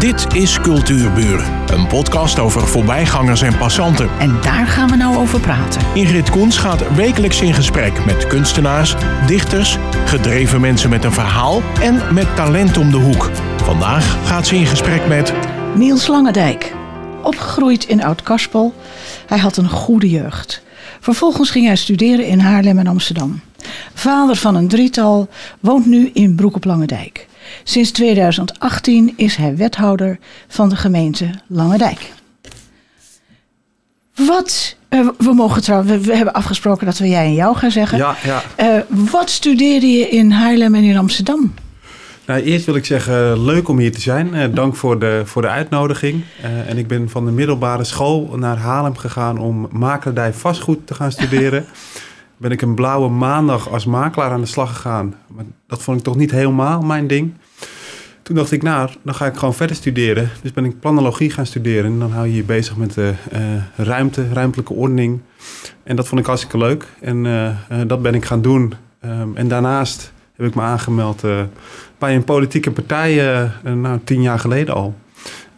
Dit 0.00 0.34
is 0.34 0.60
Cultuurburen, 0.60 1.72
een 1.72 1.86
podcast 1.86 2.38
over 2.38 2.66
voorbijgangers 2.66 3.42
en 3.42 3.58
passanten. 3.58 4.10
En 4.18 4.40
daar 4.40 4.66
gaan 4.66 4.90
we 4.90 4.96
nou 4.96 5.16
over 5.16 5.40
praten. 5.40 5.82
Ingrid 5.94 6.30
Koens 6.30 6.58
gaat 6.58 6.94
wekelijks 6.94 7.40
in 7.40 7.54
gesprek 7.54 8.04
met 8.04 8.26
kunstenaars, 8.26 8.94
dichters, 9.26 9.78
gedreven 10.04 10.60
mensen 10.60 10.90
met 10.90 11.04
een 11.04 11.12
verhaal 11.12 11.62
en 11.80 12.14
met 12.14 12.36
talent 12.36 12.76
om 12.76 12.90
de 12.90 12.96
hoek. 12.96 13.30
Vandaag 13.56 14.26
gaat 14.26 14.46
ze 14.46 14.56
in 14.56 14.66
gesprek 14.66 15.06
met 15.06 15.34
Niels 15.74 16.06
Langendijk. 16.06 16.74
Opgegroeid 17.22 17.84
in 17.84 18.02
Oud-Karspel. 18.02 18.74
Hij 19.26 19.38
had 19.38 19.56
een 19.56 19.70
goede 19.70 20.10
jeugd. 20.10 20.62
Vervolgens 21.00 21.50
ging 21.50 21.66
hij 21.66 21.76
studeren 21.76 22.26
in 22.26 22.38
Haarlem 22.38 22.78
en 22.78 22.86
Amsterdam. 22.86 23.40
Vader 23.94 24.36
van 24.36 24.54
een 24.54 24.68
drietal, 24.68 25.28
woont 25.60 25.86
nu 25.86 26.10
in 26.12 26.34
Broek 26.34 26.56
op 26.56 26.64
Langendijk. 26.64 27.28
Sinds 27.64 27.90
2018 27.90 29.12
is 29.16 29.36
hij 29.36 29.56
wethouder 29.56 30.18
van 30.48 30.68
de 30.68 30.76
gemeente 30.76 31.30
Langendijk. 31.46 32.12
Wat, 34.14 34.76
eh, 34.88 35.08
we 35.18 35.34
mogen 35.34 35.62
trouwens, 35.62 35.90
we, 35.90 36.00
we 36.00 36.16
hebben 36.16 36.34
afgesproken 36.34 36.86
dat 36.86 36.98
we 36.98 37.08
jij 37.08 37.24
en 37.24 37.34
jou 37.34 37.56
gaan 37.56 37.70
zeggen. 37.70 37.98
Ja, 37.98 38.16
ja. 38.24 38.42
Eh, 38.56 38.80
wat 38.88 39.30
studeerde 39.30 39.86
je 39.86 40.08
in 40.08 40.30
Haarlem 40.30 40.74
en 40.74 40.82
in 40.82 40.96
Amsterdam? 40.96 41.52
Nou, 42.30 42.42
eerst 42.42 42.66
wil 42.66 42.74
ik 42.74 42.84
zeggen, 42.84 43.44
leuk 43.44 43.68
om 43.68 43.78
hier 43.78 43.92
te 43.92 44.00
zijn. 44.00 44.34
Eh, 44.34 44.48
dank 44.54 44.76
voor 44.76 44.98
de, 44.98 45.22
voor 45.24 45.42
de 45.42 45.48
uitnodiging. 45.48 46.24
Eh, 46.42 46.70
en 46.70 46.78
ik 46.78 46.86
ben 46.86 47.08
van 47.08 47.24
de 47.24 47.30
middelbare 47.30 47.84
school 47.84 48.36
naar 48.36 48.56
Haarlem 48.56 48.96
gegaan 48.96 49.38
om 49.38 49.68
makelaardij 49.72 50.32
vastgoed 50.32 50.86
te 50.86 50.94
gaan 50.94 51.12
studeren. 51.12 51.64
ben 52.40 52.50
ik 52.50 52.62
een 52.62 52.74
blauwe 52.74 53.08
maandag 53.08 53.70
als 53.70 53.84
makelaar 53.84 54.30
aan 54.30 54.40
de 54.40 54.46
slag 54.46 54.72
gegaan. 54.72 55.14
Maar 55.26 55.44
dat 55.66 55.82
vond 55.82 55.98
ik 55.98 56.04
toch 56.04 56.16
niet 56.16 56.30
helemaal 56.30 56.80
mijn 56.80 57.06
ding. 57.06 57.32
Toen 58.22 58.36
dacht 58.36 58.52
ik, 58.52 58.62
nou, 58.62 58.90
dan 59.02 59.14
ga 59.14 59.26
ik 59.26 59.36
gewoon 59.36 59.54
verder 59.54 59.76
studeren. 59.76 60.30
Dus 60.42 60.52
ben 60.52 60.64
ik 60.64 60.80
planologie 60.80 61.30
gaan 61.30 61.46
studeren. 61.46 61.92
En 61.92 61.98
dan 61.98 62.12
hou 62.12 62.26
je 62.26 62.34
je 62.34 62.44
bezig 62.44 62.76
met 62.76 62.94
de 62.94 63.14
eh, 63.30 63.40
ruimte, 63.76 64.32
ruimtelijke 64.32 64.72
ordening. 64.72 65.20
En 65.82 65.96
dat 65.96 66.08
vond 66.08 66.20
ik 66.20 66.26
hartstikke 66.26 66.58
leuk. 66.58 66.86
En 67.00 67.26
eh, 67.26 67.46
eh, 67.48 67.56
dat 67.86 68.02
ben 68.02 68.14
ik 68.14 68.24
gaan 68.24 68.42
doen. 68.42 68.74
Ehm, 69.00 69.28
en 69.34 69.48
daarnaast 69.48 70.12
heb 70.40 70.48
ik 70.48 70.54
me 70.54 70.62
aangemeld 70.62 71.24
eh, 71.24 71.42
bij 71.98 72.14
een 72.14 72.24
politieke 72.24 72.70
partij, 72.70 73.10
eh, 73.10 73.42
eh, 73.42 73.72
nou, 73.72 73.98
tien 74.04 74.22
jaar 74.22 74.38
geleden 74.38 74.74
al. 74.74 74.94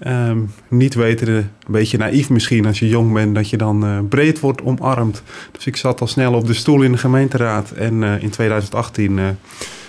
Ehm, 0.02 0.38
niet 0.68 0.94
weten, 0.94 1.28
een 1.28 1.48
beetje 1.66 1.98
naïef 1.98 2.30
misschien 2.30 2.66
als 2.66 2.78
je 2.78 2.88
jong 2.88 3.12
bent, 3.12 3.34
dat 3.34 3.50
je 3.50 3.56
dan 3.56 3.84
eh, 3.84 3.98
breed 4.08 4.40
wordt 4.40 4.62
omarmd. 4.62 5.22
Dus 5.52 5.66
ik 5.66 5.76
zat 5.76 6.00
al 6.00 6.06
snel 6.06 6.34
op 6.34 6.46
de 6.46 6.54
stoel 6.54 6.82
in 6.82 6.92
de 6.92 6.98
gemeenteraad 6.98 7.70
en 7.70 8.02
eh, 8.02 8.22
in 8.22 8.30
2018 8.30 9.18
eh, 9.18 9.24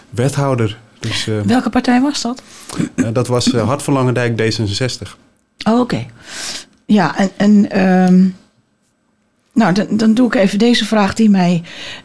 wethouder. 0.09 0.79
Dus 0.99 1.27
eh, 1.27 1.39
Welke 1.41 1.69
partij 1.69 2.01
was 2.01 2.21
dat? 2.21 2.41
eh, 2.95 3.07
dat 3.13 3.27
was 3.27 3.51
eh, 3.53 3.67
Hart 3.67 3.81
van 3.83 3.93
Langendijk 3.93 4.41
D66. 4.41 5.09
Oh, 5.67 5.79
oké. 5.79 6.05
Ja, 6.85 7.17
en, 7.17 7.29
en 7.37 7.71
ehm, 7.71 8.25
nou, 9.53 9.73
dan, 9.73 9.85
dan 9.89 10.13
doe 10.13 10.27
ik 10.27 10.35
even 10.35 10.59
deze 10.59 10.85
vraag 10.85 11.13
die 11.13 11.29
mij 11.29 11.63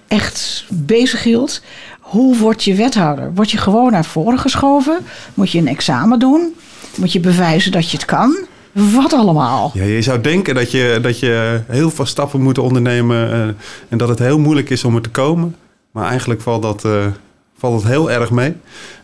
echt 0.09 0.65
bezig 0.71 1.23
hield. 1.23 1.63
Hoe 2.01 2.37
word 2.37 2.65
je 2.65 2.75
wethouder? 2.75 3.35
Word 3.35 3.51
je 3.51 3.59
gewoon 3.59 3.93
naar 3.93 4.05
voren 4.05 4.39
geschoven? 4.39 4.99
Moet 5.35 5.51
je 5.51 5.59
een 5.59 5.69
examen 5.69 6.19
doen? 6.19 6.55
Moet 6.99 7.13
je 7.13 7.21
bewijzen 7.21 7.73
dat 7.73 7.91
je 7.91 7.97
het 7.97 8.07
kan? 8.07 8.37
Wat 8.73 9.13
allemaal? 9.13 9.71
Ja, 9.75 9.85
je 9.85 10.03
zou 10.03 10.21
denken 10.21 10.55
dat 10.55 10.71
je, 10.71 10.99
dat 11.03 11.19
je 11.19 11.61
heel 11.67 11.91
veel 11.91 12.07
stappen 12.07 12.43
moet 12.43 12.59
ondernemen 12.59 13.33
eh, 13.33 13.43
en 13.89 13.99
dat 13.99 14.09
het 14.09 14.19
heel 14.19 14.39
moeilijk 14.39 14.71
is 14.71 14.85
om 14.85 14.95
er 14.95 15.03
te 15.03 15.11
komen. 15.11 15.57
Maar 15.91 16.09
eigenlijk 16.09 16.41
valt 16.41 16.63
dat, 16.63 16.85
eh, 16.85 17.07
valt 17.59 17.83
dat 17.83 17.91
heel 17.91 18.11
erg 18.11 18.31
mee. 18.31 18.55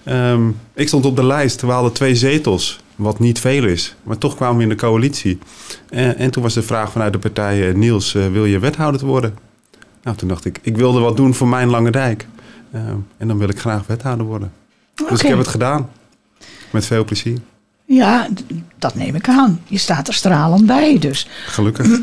Ehm, 0.03 0.49
ik 0.75 0.89
stond 0.89 1.05
op 1.05 1.17
de 1.17 1.25
lijst, 1.25 1.61
we 1.61 1.71
hadden 1.71 1.93
twee 1.93 2.17
zetels, 2.17 2.81
wat 2.97 3.19
niet 3.19 3.39
veel 3.39 3.65
is. 3.65 3.95
Maar 4.03 4.19
toch 4.19 4.37
kwamen 4.37 4.57
we 4.57 4.63
in 4.63 4.69
de 4.69 4.75
coalitie. 4.75 5.39
En, 5.91 6.17
en 6.17 6.31
toen 6.31 6.43
was 6.43 6.55
de 6.55 6.63
vraag 6.63 6.93
vanuit 6.93 7.13
de 7.13 7.19
partij, 7.19 7.69
eh, 7.69 7.75
Niels, 7.75 8.13
wil 8.13 8.45
je 8.45 8.59
wethouder 8.59 9.07
worden? 9.07 9.35
Nou, 10.03 10.17
toen 10.17 10.29
dacht 10.29 10.45
ik, 10.45 10.59
ik 10.63 10.77
wilde 10.77 11.01
wat 11.01 11.17
doen 11.17 11.35
voor 11.35 11.49
mijn 11.49 11.71
Lange 11.71 11.91
Dijk. 11.91 12.27
Ehm, 12.73 12.97
en 13.17 13.29
dan 13.29 13.39
wil 13.39 13.49
ik 13.49 13.59
graag 13.59 13.87
wethouder 13.87 14.27
worden. 14.27 14.53
Dus 15.09 15.21
ik 15.21 15.29
heb 15.29 15.39
het 15.39 15.49
gedaan. 15.49 15.91
Met 16.71 16.87
veel 16.87 17.05
plezier. 17.05 17.39
Ja, 17.85 18.29
dat 18.79 18.95
neem 18.95 19.15
ik 19.15 19.29
aan. 19.29 19.61
Je 19.67 19.79
staat 19.79 20.09
er 20.09 20.15
stralend 20.15 20.67
bij. 20.67 20.99
Dus 20.99 21.29
Gelukkig. 21.47 21.87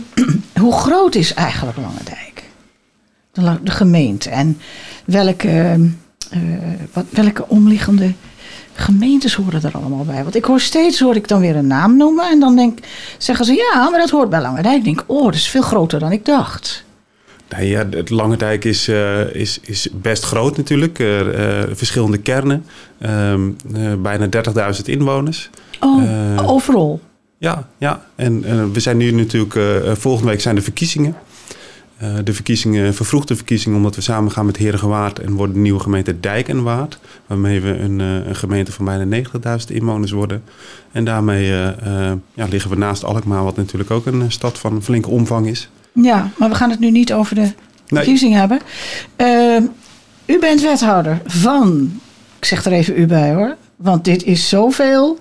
hoe 0.60 0.74
groot 0.74 1.16
is 1.16 1.34
eigenlijk 1.34 1.78
Langendijk? 1.78 2.44
De, 3.32 3.60
de 3.64 3.72
gemeente. 3.72 4.30
En 4.30 4.58
welke, 5.06 5.80
eh, 6.30 6.40
wat, 6.94 7.06
welke 7.10 7.48
omliggende 7.48 8.14
gemeentes 8.74 9.34
horen 9.34 9.64
er 9.64 9.76
allemaal 9.76 10.06
bij? 10.06 10.24
Want 10.24 10.36
ik 10.36 10.46
hoor 10.46 10.60
steeds, 10.60 11.00
hoor 11.00 11.16
ik 11.16 11.28
dan 11.28 11.40
weer 11.40 11.56
een 11.56 11.68
naam 11.68 11.98
noemen. 11.98 12.30
En 12.30 12.40
dan 12.40 12.56
denk, 12.56 12.80
zeggen 13.18 13.46
ze, 13.46 13.54
ja, 13.54 13.90
maar 13.90 14.00
dat 14.00 14.10
hoort 14.10 14.30
bij 14.30 14.42
Langendijk. 14.42 14.78
Ik 14.78 14.84
denk, 14.84 15.04
oh, 15.06 15.26
dat 15.26 15.36
is 15.36 15.48
veel 15.48 15.62
groter 15.62 16.00
dan 16.00 16.12
ik 16.12 16.26
dacht. 16.26 16.84
Nee, 17.58 17.70
ja, 17.70 17.86
het 17.90 18.10
Langendijk 18.10 18.66
is, 18.66 18.88
eh, 18.88 19.36
is, 19.36 19.60
is 19.62 19.88
best 19.94 20.24
groot 20.24 20.58
natuurlijk. 20.58 21.00
Eh, 21.00 21.62
verschillende 21.72 22.18
kernen. 22.18 22.66
Ehm, 23.00 23.52
eh, 23.74 23.94
bijna 23.96 24.28
30.000 24.28 24.88
inwoners. 24.88 25.50
Oh, 25.82 26.04
Eh, 26.04 26.50
overal. 26.52 27.00
Ja, 27.38 27.68
ja. 27.78 28.06
En 28.16 28.44
eh, 28.44 28.64
we 28.74 28.80
zijn 28.80 28.98
nu 28.98 29.12
natuurlijk... 29.12 29.56
eh, 29.56 29.92
volgende 29.96 30.30
week 30.30 30.42
zijn 30.42 30.56
de 30.56 30.62
verkiezingen. 30.62 31.16
De 32.24 32.34
verkiezingen, 32.34 32.94
vervroegde 32.94 33.36
verkiezingen... 33.36 33.78
omdat 33.78 33.96
we 33.96 34.02
samen 34.02 34.32
gaan 34.32 34.46
met 34.46 34.58
Herengewaard... 34.58 35.20
en 35.20 35.34
worden 35.34 35.56
de 35.56 35.62
nieuwe 35.62 35.80
gemeente 35.80 36.20
Dijk 36.20 36.48
en 36.48 36.64
Waard. 36.64 37.00
Waarmee 37.28 37.62
we 37.62 37.78
een, 37.78 38.00
een 38.00 38.36
gemeente 38.36 38.72
van 38.72 38.86
bijna 38.86 39.24
90.000 39.60 39.66
inwoners 39.68 40.12
worden. 40.12 40.44
En 40.92 41.06
daarmee 41.06 41.46
ja, 42.34 42.48
liggen 42.50 42.70
we 42.70 42.78
naast 42.78 43.04
Alkmaar... 43.04 43.44
wat 43.44 43.56
natuurlijk 43.56 43.92
ook 43.92 44.06
een 44.06 44.32
stad 44.32 44.58
van 44.58 44.84
flinke 44.84 45.10
omvang 45.10 45.48
is. 45.48 45.70
Ja, 45.94 46.32
maar 46.38 46.50
we 46.50 46.56
gaan 46.56 46.70
het 46.70 46.80
nu 46.80 46.92
niet 46.92 47.14
over 47.14 47.36
de 47.36 47.52
verkiezing 47.88 48.34
hebben. 48.34 48.60
U 50.26 50.40
bent 50.40 50.62
wethouder 50.62 51.22
van, 51.26 52.00
ik 52.40 52.46
zeg 52.46 52.66
er 52.66 52.72
even 52.72 53.00
u 53.00 53.06
bij 53.06 53.34
hoor, 53.34 53.56
want 53.76 54.06
dit 54.06 54.24
is 54.24 54.50
zoveel. 54.50 55.20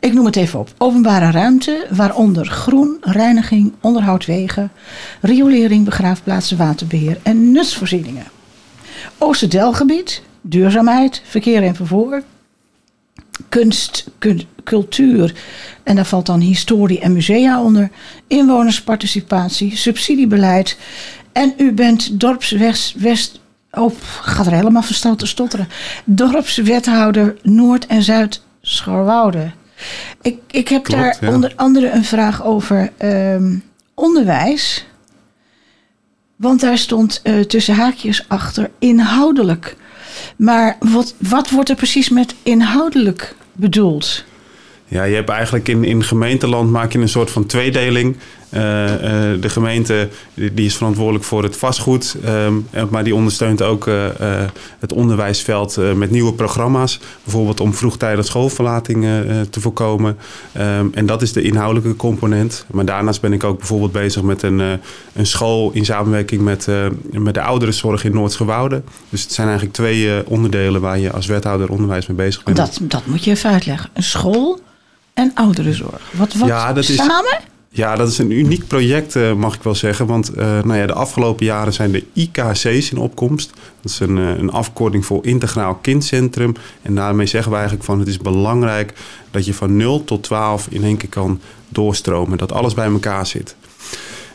Ik 0.00 0.12
noem 0.12 0.26
het 0.26 0.36
even 0.36 0.58
op. 0.58 0.74
Openbare 0.78 1.30
ruimte, 1.30 1.86
waaronder 1.90 2.46
groen, 2.46 2.96
reiniging, 3.00 3.72
onderhoud 3.80 4.26
wegen, 4.26 4.70
riolering, 5.20 5.84
begraafplaatsen, 5.84 6.56
waterbeheer 6.56 7.18
en 7.22 7.52
nutsvoorzieningen. 7.52 8.26
Oosterdelgebied, 9.18 10.22
duurzaamheid, 10.40 11.22
verkeer 11.24 11.62
en 11.62 11.74
vervoer, 11.74 12.22
kunst, 13.48 14.06
kun- 14.18 14.46
cultuur. 14.64 15.34
En 15.82 15.96
daar 15.96 16.04
valt 16.04 16.26
dan 16.26 16.40
historie 16.40 17.00
en 17.00 17.12
musea 17.12 17.62
onder. 17.62 17.90
Inwonersparticipatie, 18.26 19.76
subsidiebeleid. 19.76 20.76
En 21.32 21.54
u 21.56 21.72
bent 21.72 22.20
dorpswest... 22.20 22.94
West, 22.98 23.40
oh, 23.70 23.92
gaat 24.22 24.46
er 24.46 24.52
helemaal 24.52 24.82
van 24.82 25.16
te 25.16 25.26
stotteren. 25.26 25.68
Dorpswethouder 26.04 27.36
Noord- 27.42 27.86
en 27.86 28.02
Zuid-Scharwoude. 28.62 29.50
Ik, 30.22 30.38
ik 30.50 30.68
heb 30.68 30.82
Klopt, 30.82 31.00
daar 31.00 31.16
ja. 31.20 31.34
onder 31.34 31.52
andere 31.56 31.90
een 31.90 32.04
vraag 32.04 32.44
over 32.44 32.92
ehm, 32.96 33.56
onderwijs. 33.94 34.86
Want 36.36 36.60
daar 36.60 36.78
stond 36.78 37.20
eh, 37.22 37.40
tussen 37.40 37.74
haakjes 37.74 38.24
achter 38.28 38.70
inhoudelijk. 38.78 39.76
Maar 40.36 40.76
wat, 40.80 41.14
wat 41.18 41.50
wordt 41.50 41.68
er 41.68 41.76
precies 41.76 42.08
met 42.08 42.34
inhoudelijk 42.42 43.34
bedoeld? 43.52 44.24
Ja, 44.86 45.04
je 45.04 45.14
hebt 45.14 45.28
eigenlijk 45.28 45.68
in, 45.68 45.84
in 45.84 46.04
gemeenteland 46.04 46.70
maak 46.70 46.92
je 46.92 46.98
een 46.98 47.08
soort 47.08 47.30
van 47.30 47.46
tweedeling. 47.46 48.16
Eh, 48.52 49.32
eh, 49.32 49.40
de 49.40 49.48
gemeente 49.48 50.08
die 50.34 50.66
is 50.66 50.76
verantwoordelijk 50.76 51.24
voor 51.24 51.42
het 51.42 51.56
vastgoed, 51.56 52.16
ehm, 52.24 52.54
eh, 52.70 52.82
maar 52.90 53.04
die 53.04 53.14
ondersteunt 53.14 53.62
ook 53.62 53.86
eh, 53.86 53.94
het 54.78 54.92
onderwijsveld 54.92 55.76
met 55.96 56.10
nieuwe 56.10 56.32
programma's. 56.32 57.00
Bijvoorbeeld 57.24 57.60
om 57.60 57.74
vroegtijdig 57.74 58.26
schoolverlating 58.26 59.06
te 59.50 59.60
voorkomen. 59.60 60.16
Ehm, 60.52 60.86
en 60.94 61.06
dat 61.06 61.22
is 61.22 61.32
de 61.32 61.42
inhoudelijke 61.42 61.96
component. 61.96 62.66
Maar 62.70 62.84
daarnaast 62.84 63.20
ben 63.20 63.32
ik 63.32 63.44
ook 63.44 63.58
bijvoorbeeld 63.58 63.92
bezig 63.92 64.22
met 64.22 64.42
een, 64.42 64.58
een 65.12 65.26
school 65.26 65.70
in 65.72 65.84
samenwerking 65.84 66.42
met, 66.42 66.68
met 67.10 67.34
de 67.34 67.42
ouderenzorg 67.42 68.04
in 68.04 68.12
Noordsgewoude. 68.12 68.82
Dus 69.08 69.22
het 69.22 69.32
zijn 69.32 69.46
eigenlijk 69.48 69.76
twee 69.76 70.26
onderdelen 70.28 70.80
waar 70.80 70.98
je 70.98 71.12
als 71.12 71.26
wethouder 71.26 71.70
onderwijs 71.70 72.06
mee 72.06 72.16
bezig 72.16 72.42
bent. 72.42 72.56
Dat, 72.56 72.78
dat 72.82 73.06
moet 73.06 73.24
je 73.24 73.30
even 73.30 73.50
uitleggen. 73.50 73.90
Een 73.92 74.02
school 74.02 74.60
en 75.14 75.30
ouderenzorg. 75.34 76.00
Wat, 76.10 76.34
wat 76.34 76.48
Ja, 76.48 76.72
dat 76.72 76.88
is- 76.88 76.96
samen? 76.96 77.38
Ja, 77.74 77.96
dat 77.96 78.08
is 78.08 78.18
een 78.18 78.30
uniek 78.30 78.66
project, 78.66 79.16
eh, 79.16 79.32
mag 79.32 79.54
ik 79.54 79.62
wel 79.62 79.74
zeggen. 79.74 80.06
Want 80.06 80.28
eh, 80.28 80.62
nou 80.62 80.76
ja, 80.78 80.86
de 80.86 80.92
afgelopen 80.92 81.46
jaren 81.46 81.72
zijn 81.72 81.92
de 81.92 82.04
IKC's 82.12 82.90
in 82.90 82.98
opkomst. 82.98 83.50
Dat 83.80 83.92
is 83.92 84.00
een, 84.00 84.18
eh, 84.18 84.38
een 84.38 84.50
afkorting 84.50 85.06
voor 85.06 85.26
Integraal 85.26 85.74
Kindcentrum. 85.74 86.54
En 86.82 86.94
daarmee 86.94 87.26
zeggen 87.26 87.50
we 87.50 87.56
eigenlijk 87.56 87.86
van 87.86 87.98
het 87.98 88.08
is 88.08 88.18
belangrijk 88.18 88.92
dat 89.30 89.44
je 89.44 89.54
van 89.54 89.76
0 89.76 90.04
tot 90.04 90.22
12 90.22 90.66
in 90.70 90.84
één 90.84 90.96
keer 90.96 91.08
kan 91.08 91.40
doorstromen. 91.68 92.38
Dat 92.38 92.52
alles 92.52 92.74
bij 92.74 92.86
elkaar 92.86 93.26
zit. 93.26 93.56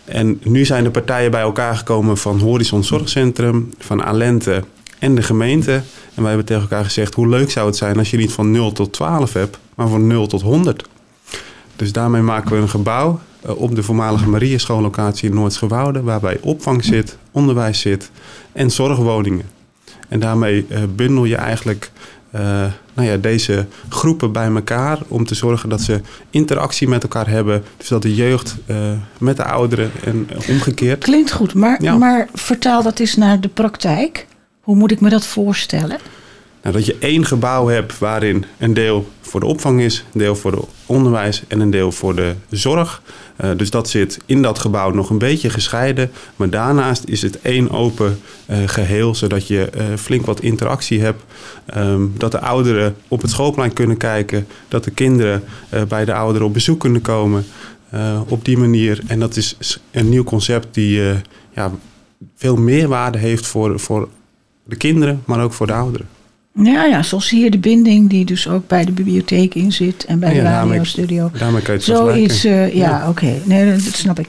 En 0.05 0.39
nu 0.43 0.65
zijn 0.65 0.83
de 0.83 0.91
partijen 0.91 1.31
bij 1.31 1.41
elkaar 1.41 1.75
gekomen 1.75 2.17
van 2.17 2.39
Horizon 2.39 2.83
Zorgcentrum, 2.83 3.73
van 3.77 4.03
Alente 4.03 4.63
en 4.99 5.15
de 5.15 5.21
gemeente. 5.21 5.71
En 6.13 6.21
wij 6.21 6.27
hebben 6.27 6.45
tegen 6.45 6.61
elkaar 6.61 6.83
gezegd, 6.83 7.13
hoe 7.13 7.27
leuk 7.27 7.51
zou 7.51 7.67
het 7.67 7.77
zijn 7.77 7.97
als 7.97 8.11
je 8.11 8.17
niet 8.17 8.31
van 8.31 8.51
0 8.51 8.71
tot 8.71 8.93
12 8.93 9.33
hebt, 9.33 9.57
maar 9.75 9.87
van 9.87 10.07
0 10.07 10.27
tot 10.27 10.41
100. 10.41 10.83
Dus 11.75 11.91
daarmee 11.91 12.21
maken 12.21 12.51
we 12.51 12.57
een 12.57 12.69
gebouw 12.69 13.19
op 13.55 13.75
de 13.75 13.83
voormalige 13.83 14.29
Marieschoollocatie 14.29 15.29
in 15.29 15.35
Noordsgewoude, 15.35 16.01
waarbij 16.01 16.37
opvang 16.41 16.83
zit, 16.83 17.17
onderwijs 17.31 17.79
zit 17.79 18.11
en 18.51 18.71
zorgwoningen. 18.71 19.45
En 20.09 20.19
daarmee 20.19 20.65
bundel 20.95 21.25
je 21.25 21.35
eigenlijk 21.35 21.91
nou 22.93 23.09
ja, 23.09 23.17
deze 23.17 23.65
groepen 23.89 24.31
bij 24.31 24.47
elkaar 24.47 24.99
om 25.07 25.25
te 25.25 25.35
zorgen 25.35 25.69
dat 25.69 25.81
ze 25.81 26.01
interactie 26.29 26.87
met 26.87 27.03
elkaar 27.03 27.29
hebben. 27.29 27.63
Dus 27.77 27.87
dat 27.87 28.01
de 28.01 28.15
jeugd 28.15 28.55
met 29.17 29.37
de 29.37 29.43
ouderen 29.43 29.91
en 30.03 30.27
omgekeerd. 30.49 31.03
Klinkt 31.03 31.31
goed, 31.31 31.53
maar, 31.53 31.97
maar 31.97 32.27
vertaal 32.33 32.83
dat 32.83 32.99
eens 32.99 33.15
naar 33.15 33.41
de 33.41 33.47
praktijk. 33.47 34.27
Hoe 34.61 34.75
moet 34.75 34.91
ik 34.91 34.99
me 34.99 35.09
dat 35.09 35.25
voorstellen? 35.25 35.97
Nou, 36.61 36.75
dat 36.75 36.85
je 36.85 36.97
één 36.99 37.25
gebouw 37.25 37.67
hebt 37.67 37.99
waarin 37.99 38.45
een 38.57 38.73
deel 38.73 39.11
voor 39.27 39.39
de 39.39 39.45
opvang 39.45 39.81
is, 39.81 40.05
een 40.13 40.19
deel 40.19 40.35
voor 40.35 40.51
het 40.51 40.65
onderwijs 40.85 41.43
en 41.47 41.59
een 41.59 41.69
deel 41.69 41.91
voor 41.91 42.15
de 42.15 42.35
zorg. 42.49 43.01
Uh, 43.41 43.49
dus 43.57 43.69
dat 43.69 43.89
zit 43.89 44.19
in 44.25 44.41
dat 44.41 44.59
gebouw 44.59 44.91
nog 44.91 45.09
een 45.09 45.17
beetje 45.17 45.49
gescheiden. 45.49 46.11
Maar 46.35 46.49
daarnaast 46.49 47.03
is 47.05 47.21
het 47.21 47.41
één 47.41 47.69
open 47.69 48.19
uh, 48.49 48.57
geheel, 48.65 49.15
zodat 49.15 49.47
je 49.47 49.69
uh, 49.75 49.83
flink 49.97 50.25
wat 50.25 50.41
interactie 50.41 51.01
hebt. 51.01 51.23
Um, 51.77 52.13
dat 52.17 52.31
de 52.31 52.39
ouderen 52.39 52.95
op 53.07 53.21
het 53.21 53.31
schoolplein 53.31 53.73
kunnen 53.73 53.97
kijken, 53.97 54.47
dat 54.67 54.83
de 54.83 54.91
kinderen 54.91 55.43
bij 55.87 56.05
de 56.05 56.13
ouderen 56.13 56.47
op 56.47 56.53
bezoek 56.53 56.79
kunnen 56.79 57.01
komen. 57.01 57.45
op 58.27 58.45
die 58.45 58.57
manier. 58.57 59.01
En 59.07 59.19
dat 59.19 59.35
is 59.35 59.79
een 59.91 60.09
nieuw 60.09 60.23
concept 60.23 60.67
die 60.71 61.01
ja, 61.53 61.71
veel 62.35 62.55
meer 62.55 62.87
waarde 62.87 63.17
heeft 63.17 63.47
voor, 63.47 63.79
voor 63.79 64.09
de 64.63 64.75
kinderen, 64.75 65.21
maar 65.25 65.43
ook 65.43 65.53
voor 65.53 65.67
de 65.67 65.73
ouderen. 65.73 66.16
Ja, 66.63 66.83
ja, 66.83 67.03
zoals 67.03 67.29
hier 67.29 67.51
de 67.51 67.57
binding 67.57 68.09
die 68.09 68.25
dus 68.25 68.47
ook 68.47 68.67
bij 68.67 68.85
de 68.85 68.91
bibliotheek 68.91 69.55
in 69.55 69.71
zit 69.71 70.05
en 70.05 70.19
bij 70.19 70.33
de 70.33 70.41
radiostudio. 70.41 71.31
Daarmee 71.37 71.61
kan 71.61 71.73
je 71.73 71.79
het 71.79 71.89
Zoiets, 71.89 72.45
uh, 72.45 72.73
ja, 72.75 72.89
ja. 72.89 73.09
oké. 73.09 73.41
Nee, 73.43 73.71
dat 73.71 73.81
snap 73.81 74.19
ik. 74.19 74.27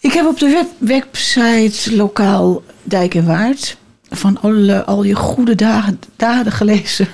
Ik 0.00 0.12
heb 0.12 0.26
op 0.26 0.38
de 0.38 0.48
web 0.48 0.68
website 0.78 1.96
lokaal 1.96 2.62
Dijk 2.82 3.14
en 3.14 3.26
Waard 3.26 3.76
van 4.10 4.40
alle, 4.40 4.84
al 4.84 5.02
je 5.02 5.14
goede 5.14 5.54
dagen, 5.54 6.00
daden 6.16 6.52
gelezen. 6.52 7.08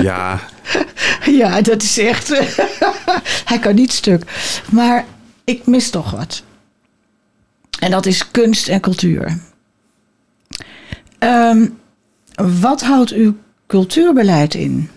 Ja. 0.00 0.40
ja, 1.40 1.60
dat 1.60 1.82
is 1.82 1.98
echt... 1.98 2.28
Hij 3.50 3.58
kan 3.58 3.74
niet 3.74 3.92
stuk. 3.92 4.22
Maar 4.70 5.04
ik 5.44 5.66
mis 5.66 5.90
toch 5.90 6.10
wat. 6.10 6.42
En 7.78 7.90
dat 7.90 8.06
is 8.06 8.30
kunst 8.30 8.68
en 8.68 8.80
cultuur. 8.80 9.38
Um, 11.18 11.78
wat 12.34 12.82
houdt 12.82 13.12
uw 13.12 13.36
cultuurbeleid 13.66 14.54
in? 14.54 14.88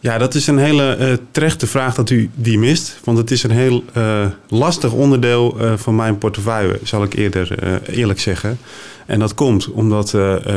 Ja, 0.00 0.18
dat 0.18 0.34
is 0.34 0.46
een 0.46 0.58
hele 0.58 0.96
uh, 1.00 1.12
terechte 1.30 1.66
vraag 1.66 1.94
dat 1.94 2.10
u 2.10 2.30
die 2.34 2.58
mist. 2.58 3.00
Want 3.04 3.18
het 3.18 3.30
is 3.30 3.42
een 3.42 3.50
heel 3.50 3.84
uh, 3.96 4.26
lastig 4.48 4.92
onderdeel 4.92 5.60
uh, 5.60 5.76
van 5.76 5.96
mijn 5.96 6.18
portefeuille, 6.18 6.78
zal 6.82 7.02
ik 7.02 7.14
eerder 7.14 7.82
eerlijk 7.82 8.20
zeggen. 8.20 8.58
En 9.06 9.18
dat 9.18 9.34
komt 9.34 9.70
omdat 9.70 10.14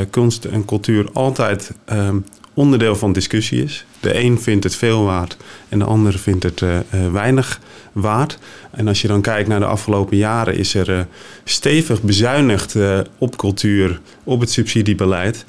kunst 0.09 0.45
en 0.45 0.65
cultuur 0.65 1.09
altijd 1.13 1.71
ehm, 1.85 2.17
onderdeel 2.53 2.95
van 2.95 3.13
discussie 3.13 3.63
is. 3.63 3.85
De 3.99 4.19
een 4.19 4.41
vindt 4.41 4.63
het 4.63 4.75
veel 4.75 5.03
waard 5.03 5.37
en 5.69 5.79
de 5.79 5.85
ander 5.85 6.19
vindt 6.19 6.43
het 6.43 6.63
weinig 7.11 7.59
waard. 7.91 8.37
En 8.71 8.87
als 8.87 9.01
je 9.01 9.07
dan 9.07 9.21
kijkt 9.21 9.49
naar 9.49 9.59
de 9.59 9.65
afgelopen 9.65 10.17
jaren, 10.17 10.57
is 10.57 10.73
er 10.73 11.07
stevig 11.43 12.01
bezuinigd 12.01 12.75
op 13.17 13.37
cultuur, 13.37 13.99
op 14.23 14.39
het 14.39 14.51
subsidiebeleid. 14.51 15.45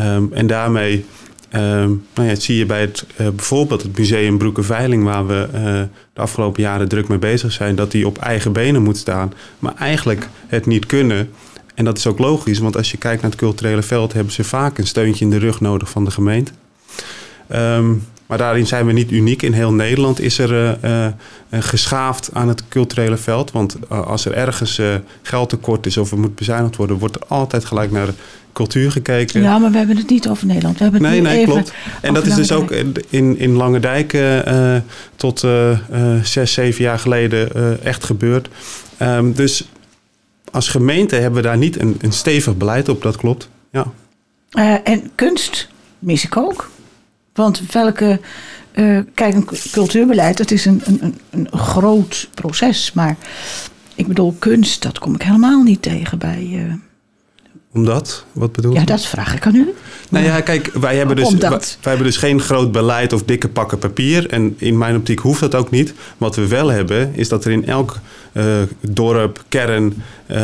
Um, 0.00 0.32
en 0.32 0.46
daarmee 0.46 1.04
um, 1.54 2.06
nou 2.14 2.28
ja, 2.28 2.34
zie 2.34 2.56
je 2.56 2.66
bij 2.66 2.80
het, 2.80 3.04
bijvoorbeeld 3.16 3.82
het 3.82 3.98
Museum 3.98 4.38
Broekenveiling, 4.38 5.04
waar 5.04 5.26
we 5.26 5.48
de 6.12 6.20
afgelopen 6.20 6.62
jaren 6.62 6.88
druk 6.88 7.08
mee 7.08 7.18
bezig 7.18 7.52
zijn, 7.52 7.74
dat 7.74 7.90
die 7.90 8.06
op 8.06 8.18
eigen 8.18 8.52
benen 8.52 8.82
moet 8.82 8.96
staan, 8.96 9.32
maar 9.58 9.74
eigenlijk 9.78 10.28
het 10.46 10.66
niet 10.66 10.86
kunnen. 10.86 11.30
En 11.78 11.84
dat 11.84 11.98
is 11.98 12.06
ook 12.06 12.18
logisch, 12.18 12.58
want 12.58 12.76
als 12.76 12.90
je 12.90 12.96
kijkt 12.96 13.22
naar 13.22 13.30
het 13.30 13.40
culturele 13.40 13.82
veld, 13.82 14.12
hebben 14.12 14.32
ze 14.32 14.44
vaak 14.44 14.78
een 14.78 14.86
steuntje 14.86 15.24
in 15.24 15.30
de 15.30 15.38
rug 15.38 15.60
nodig 15.60 15.90
van 15.90 16.04
de 16.04 16.10
gemeente. 16.10 16.52
Um, 17.54 18.04
maar 18.26 18.38
daarin 18.38 18.66
zijn 18.66 18.86
we 18.86 18.92
niet 18.92 19.10
uniek. 19.10 19.42
In 19.42 19.52
heel 19.52 19.72
Nederland 19.72 20.20
is 20.20 20.38
er 20.38 20.78
uh, 20.84 21.06
geschaafd 21.50 22.30
aan 22.32 22.48
het 22.48 22.62
culturele 22.68 23.16
veld. 23.16 23.52
Want 23.52 23.76
uh, 23.92 24.06
als 24.06 24.24
er 24.24 24.32
ergens 24.32 24.80
geld 25.22 25.48
tekort 25.48 25.86
is 25.86 25.96
of 25.96 26.10
er 26.10 26.18
moet 26.18 26.34
bezuinigd 26.34 26.76
worden, 26.76 26.98
wordt 26.98 27.14
er 27.14 27.22
altijd 27.28 27.64
gelijk 27.64 27.90
naar 27.90 28.08
cultuur 28.52 28.92
gekeken. 28.92 29.42
Ja, 29.42 29.58
maar 29.58 29.70
we 29.70 29.78
hebben 29.78 29.96
het 29.96 30.10
niet 30.10 30.28
over 30.28 30.46
Nederland. 30.46 30.78
We 30.78 30.82
hebben 30.82 31.02
het 31.02 31.10
nee, 31.10 31.20
nee, 31.20 31.38
even 31.38 31.52
klopt. 31.52 31.72
En 32.00 32.14
dat 32.14 32.26
is 32.26 32.34
dus 32.34 32.52
ook 32.52 32.70
in, 33.08 33.38
in 33.38 33.52
Lange 33.52 33.80
Dijk 33.80 34.18
tot 35.16 35.46
zes, 36.22 36.52
zeven 36.52 36.84
jaar 36.84 36.98
geleden 36.98 37.50
echt 37.84 38.04
gebeurd. 38.04 38.48
Um, 39.02 39.32
dus 39.32 39.68
als 40.52 40.68
gemeente 40.68 41.16
hebben 41.16 41.42
we 41.42 41.48
daar 41.48 41.58
niet 41.58 41.80
een, 41.80 41.96
een 42.00 42.12
stevig 42.12 42.56
beleid 42.56 42.88
op, 42.88 43.02
dat 43.02 43.16
klopt. 43.16 43.48
Ja. 43.70 43.92
en 44.84 45.10
kunst 45.14 45.68
mis 45.98 46.24
ik 46.24 46.36
ook. 46.36 46.70
Want 47.32 47.72
welke. 47.72 48.20
kijk, 49.14 49.34
een 49.34 49.48
cultuurbeleid, 49.70 50.36
dat 50.36 50.50
is 50.50 50.64
een, 50.64 50.82
een, 50.84 51.18
een 51.30 51.48
groot 51.58 52.28
proces. 52.34 52.92
Maar 52.92 53.16
ik 53.94 54.06
bedoel, 54.06 54.36
kunst, 54.38 54.82
dat 54.82 54.98
kom 54.98 55.14
ik 55.14 55.22
helemaal 55.22 55.62
niet 55.62 55.82
tegen 55.82 56.18
bij 56.18 56.78
omdat? 57.72 58.24
Wat 58.32 58.52
bedoel 58.52 58.72
je? 58.72 58.78
Ja, 58.78 58.84
dat 58.84 59.06
vraag 59.06 59.34
ik 59.34 59.46
aan 59.46 59.54
u. 59.54 59.74
Nou 60.10 60.24
ja, 60.24 60.40
kijk, 60.40 60.70
wij 60.74 60.96
hebben, 60.96 61.16
dus, 61.16 61.34
wij, 61.34 61.50
wij, 61.50 61.60
hebben 61.80 62.06
dus 62.06 62.16
geen 62.16 62.40
groot 62.40 62.72
beleid 62.72 63.12
of 63.12 63.22
dikke 63.22 63.48
pakken 63.48 63.78
papier. 63.78 64.30
En 64.30 64.54
in 64.58 64.78
mijn 64.78 64.96
optiek 64.96 65.18
hoeft 65.18 65.40
dat 65.40 65.54
ook 65.54 65.70
niet. 65.70 65.94
Wat 66.18 66.36
we 66.36 66.46
wel 66.46 66.68
hebben, 66.68 67.14
is 67.14 67.28
dat 67.28 67.44
er 67.44 67.50
in 67.50 67.66
elk 67.66 67.98
uh, 68.32 68.44
dorp, 68.80 69.44
kern, 69.48 70.02
uh, 70.30 70.36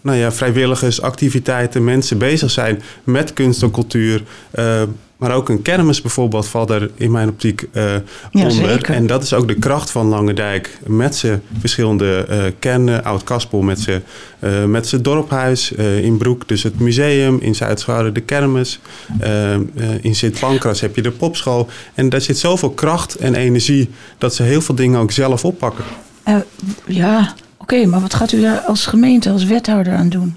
nou 0.00 0.18
ja, 0.18 0.32
vrijwilligers, 0.32 1.00
activiteiten, 1.00 1.84
mensen 1.84 2.18
bezig 2.18 2.50
zijn 2.50 2.82
met 3.04 3.32
kunst 3.32 3.62
en 3.62 3.70
cultuur. 3.70 4.22
Uh, 4.54 4.82
maar 5.24 5.34
ook 5.34 5.48
een 5.48 5.62
kermis 5.62 6.00
bijvoorbeeld 6.00 6.46
valt 6.46 6.70
er 6.70 6.90
in 6.94 7.10
mijn 7.10 7.28
optiek 7.28 7.66
uh, 7.72 7.92
ja, 7.92 8.00
onder. 8.30 8.52
Zeker. 8.52 8.94
En 8.94 9.06
dat 9.06 9.22
is 9.22 9.32
ook 9.32 9.48
de 9.48 9.54
kracht 9.54 9.90
van 9.90 10.06
Langendijk 10.06 10.78
met 10.86 11.16
zijn 11.16 11.42
verschillende 11.58 12.26
uh, 12.30 12.42
kernen. 12.58 13.04
Oud-Kaspel 13.04 13.62
met 13.62 13.80
zijn 13.80 14.02
uh, 14.40 14.64
met 14.64 14.86
zijn 14.86 15.02
dorphuis. 15.02 15.72
in 16.02 16.16
Broek 16.16 16.48
dus 16.48 16.62
het 16.62 16.80
museum. 16.80 17.38
In 17.40 17.54
Zuid-Schouwen 17.54 18.14
de 18.14 18.20
kermis. 18.20 18.80
in 20.00 20.14
Sint-Pancras 20.14 20.80
heb 20.80 20.96
je 20.96 21.02
de 21.02 21.10
popschool. 21.10 21.68
En 21.94 22.08
daar 22.08 22.20
zit 22.20 22.38
zoveel 22.38 22.70
kracht 22.70 23.14
en 23.14 23.34
energie 23.34 23.90
dat 24.18 24.34
ze 24.34 24.42
heel 24.42 24.60
veel 24.60 24.74
dingen 24.74 25.00
ook 25.00 25.12
zelf 25.12 25.44
oppakken. 25.44 25.84
ja, 26.86 27.34
oké. 27.56 27.86
maar 27.86 28.00
wat 28.00 28.14
gaat 28.14 28.32
u 28.32 28.40
daar 28.40 28.58
als 28.58 28.86
gemeente, 28.86 29.30
als 29.30 29.44
wethouder 29.44 29.92
aan 29.92 30.08
doen? 30.08 30.36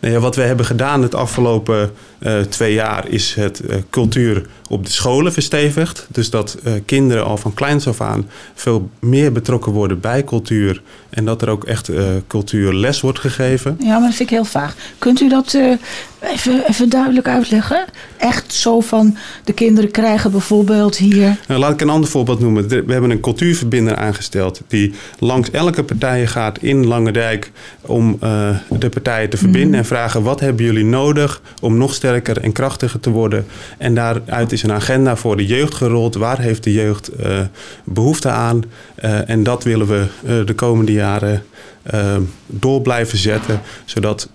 Nou 0.00 0.14
ja, 0.14 0.20
wat 0.20 0.36
we 0.36 0.42
hebben 0.42 0.66
gedaan 0.66 1.02
het 1.02 1.14
afgelopen 1.14 1.90
uh, 2.20 2.40
twee 2.40 2.74
jaar 2.74 3.08
is 3.08 3.34
het 3.34 3.62
uh, 3.64 3.76
cultuur 3.90 4.46
op 4.68 4.84
de 4.84 4.92
scholen 4.92 5.32
verstevigd. 5.32 6.06
Dus 6.08 6.30
dat 6.30 6.58
uh, 6.64 6.72
kinderen 6.84 7.24
al 7.24 7.36
van 7.36 7.54
kleins 7.54 7.88
af 7.88 8.00
aan 8.00 8.28
veel 8.54 8.90
meer 8.98 9.32
betrokken 9.32 9.72
worden 9.72 10.00
bij 10.00 10.24
cultuur. 10.24 10.82
En 11.10 11.24
dat 11.24 11.42
er 11.42 11.48
ook 11.48 11.64
echt 11.64 11.90
cultuurles 12.26 13.00
wordt 13.00 13.18
gegeven. 13.18 13.76
Ja, 13.80 13.92
maar 13.92 14.08
dat 14.08 14.14
vind 14.14 14.30
ik 14.30 14.36
heel 14.36 14.44
vaag. 14.44 14.74
Kunt 14.98 15.20
u 15.20 15.28
dat 15.28 15.58
even, 16.20 16.68
even 16.68 16.88
duidelijk 16.88 17.28
uitleggen? 17.28 17.84
Echt 18.16 18.54
zo 18.54 18.80
van 18.80 19.16
de 19.44 19.52
kinderen 19.52 19.90
krijgen 19.90 20.30
bijvoorbeeld 20.30 20.96
hier. 20.96 21.36
Nou, 21.48 21.60
laat 21.60 21.72
ik 21.72 21.80
een 21.80 21.90
ander 21.90 22.10
voorbeeld 22.10 22.40
noemen. 22.40 22.68
We 22.68 22.92
hebben 22.92 23.10
een 23.10 23.20
cultuurverbinder 23.20 23.96
aangesteld 23.96 24.60
die 24.66 24.94
langs 25.18 25.50
elke 25.50 25.84
partij 25.84 26.26
gaat 26.26 26.58
in 26.58 26.86
Langendijk 26.86 27.50
om 27.80 28.18
de 28.68 28.88
partijen 28.90 29.30
te 29.30 29.36
verbinden 29.36 29.80
mm. 29.80 29.84
En 29.90 29.96
vragen 29.96 30.22
wat 30.22 30.40
hebben 30.40 30.64
jullie 30.64 30.84
nodig 30.84 31.42
om 31.60 31.76
nog 31.76 31.94
sterker 31.94 32.38
en 32.38 32.52
krachtiger 32.52 33.00
te 33.00 33.10
worden. 33.10 33.46
En 33.78 33.94
daaruit 33.94 34.52
is 34.52 34.62
een 34.62 34.72
agenda 34.72 35.16
voor 35.16 35.36
de 35.36 35.46
jeugd 35.46 35.74
gerold. 35.74 36.14
Waar 36.14 36.40
heeft 36.40 36.64
de 36.64 36.72
jeugd 36.72 37.10
uh, 37.20 37.38
behoefte 37.84 38.28
aan? 38.28 38.64
Uh, 39.04 39.28
en 39.28 39.42
dat 39.42 39.64
willen 39.64 39.86
we 39.86 40.06
uh, 40.24 40.46
de 40.46 40.54
komende 40.54 40.92
jaren 40.92 41.42
door 42.46 42.80
blijven 42.80 43.18
zetten. 43.18 43.60
Zodat 43.84 44.28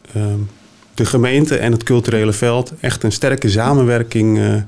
de 0.94 1.06
gemeente 1.06 1.58
en 1.58 1.72
het 1.72 1.84
culturele 1.84 2.34
veld 2.34 2.74
echt 2.80 3.04
een 3.04 3.12
sterke 3.12 3.50
samenwerking 3.50 4.64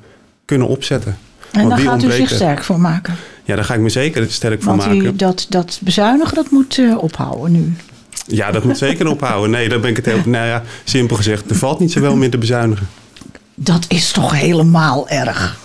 kunnen 0.46 0.68
opzetten. 0.68 1.18
En 1.52 1.70
daar 1.70 1.78
gaat 1.80 2.04
u 2.04 2.12
zich 2.12 2.30
sterk 2.30 2.64
voor 2.64 2.80
maken? 2.80 3.16
Ja, 3.44 3.56
daar 3.56 3.64
ga 3.64 3.74
ik 3.74 3.80
me 3.80 3.90
zeker 3.90 4.32
sterk 4.32 4.64
voor 4.64 4.76
maken. 4.76 5.04
Want 5.04 5.20
dat, 5.20 5.46
dat 5.50 5.80
bezuinigen, 5.82 6.36
dat 6.36 6.52
moet 6.52 6.80
ophouden 6.98 7.52
nu. 7.52 7.76
Ja, 8.28 8.52
dat 8.52 8.64
moet 8.64 8.78
zeker 8.78 9.08
ophouden. 9.08 9.50
Nee, 9.50 9.70
daar 9.70 9.80
ben 9.80 9.90
ik 9.90 9.96
het 9.96 10.06
heel... 10.06 10.22
Nou 10.26 10.48
ja, 10.48 10.64
simpel 10.84 11.16
gezegd, 11.16 11.50
er 11.50 11.56
valt 11.56 11.80
niet 11.80 11.92
zoveel 11.92 12.16
meer 12.16 12.30
te 12.30 12.38
bezuinigen. 12.38 12.88
Dat 13.56 13.86
is 13.88 14.12
toch 14.12 14.40
helemaal 14.40 15.10
erg. 15.10 15.58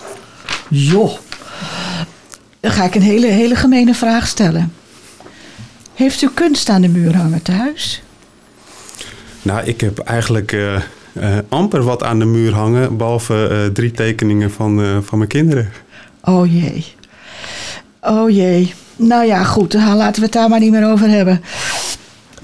Joh. 0.69 1.17
Dan 2.59 2.71
ga 2.71 2.83
ik 2.83 2.95
een 2.95 3.01
hele, 3.01 3.27
hele 3.27 3.55
gemene 3.55 3.93
vraag 3.93 4.27
stellen. 4.27 4.73
Heeft 5.93 6.21
u 6.21 6.29
kunst 6.33 6.69
aan 6.69 6.81
de 6.81 6.87
muur 6.87 7.15
hangen 7.15 7.41
thuis? 7.41 8.03
Nou, 9.41 9.63
ik 9.63 9.81
heb 9.81 9.99
eigenlijk 9.99 10.51
uh, 10.51 10.75
uh, 11.13 11.37
amper 11.49 11.83
wat 11.83 12.03
aan 12.03 12.19
de 12.19 12.25
muur 12.25 12.53
hangen, 12.53 12.97
behalve 12.97 13.49
uh, 13.51 13.73
drie 13.73 13.91
tekeningen 13.91 14.51
van, 14.51 15.01
van 15.05 15.17
mijn 15.17 15.29
kinderen. 15.29 15.71
Oh 16.23 16.53
jee. 16.53 16.85
Oh 18.01 18.29
jee. 18.29 18.73
nou 18.95 19.25
ja, 19.25 19.43
goed. 19.43 19.73
Laten 19.73 20.19
we 20.19 20.25
het 20.25 20.31
daar 20.31 20.49
maar 20.49 20.59
niet 20.59 20.71
meer 20.71 20.91
over 20.91 21.09
hebben. 21.09 21.41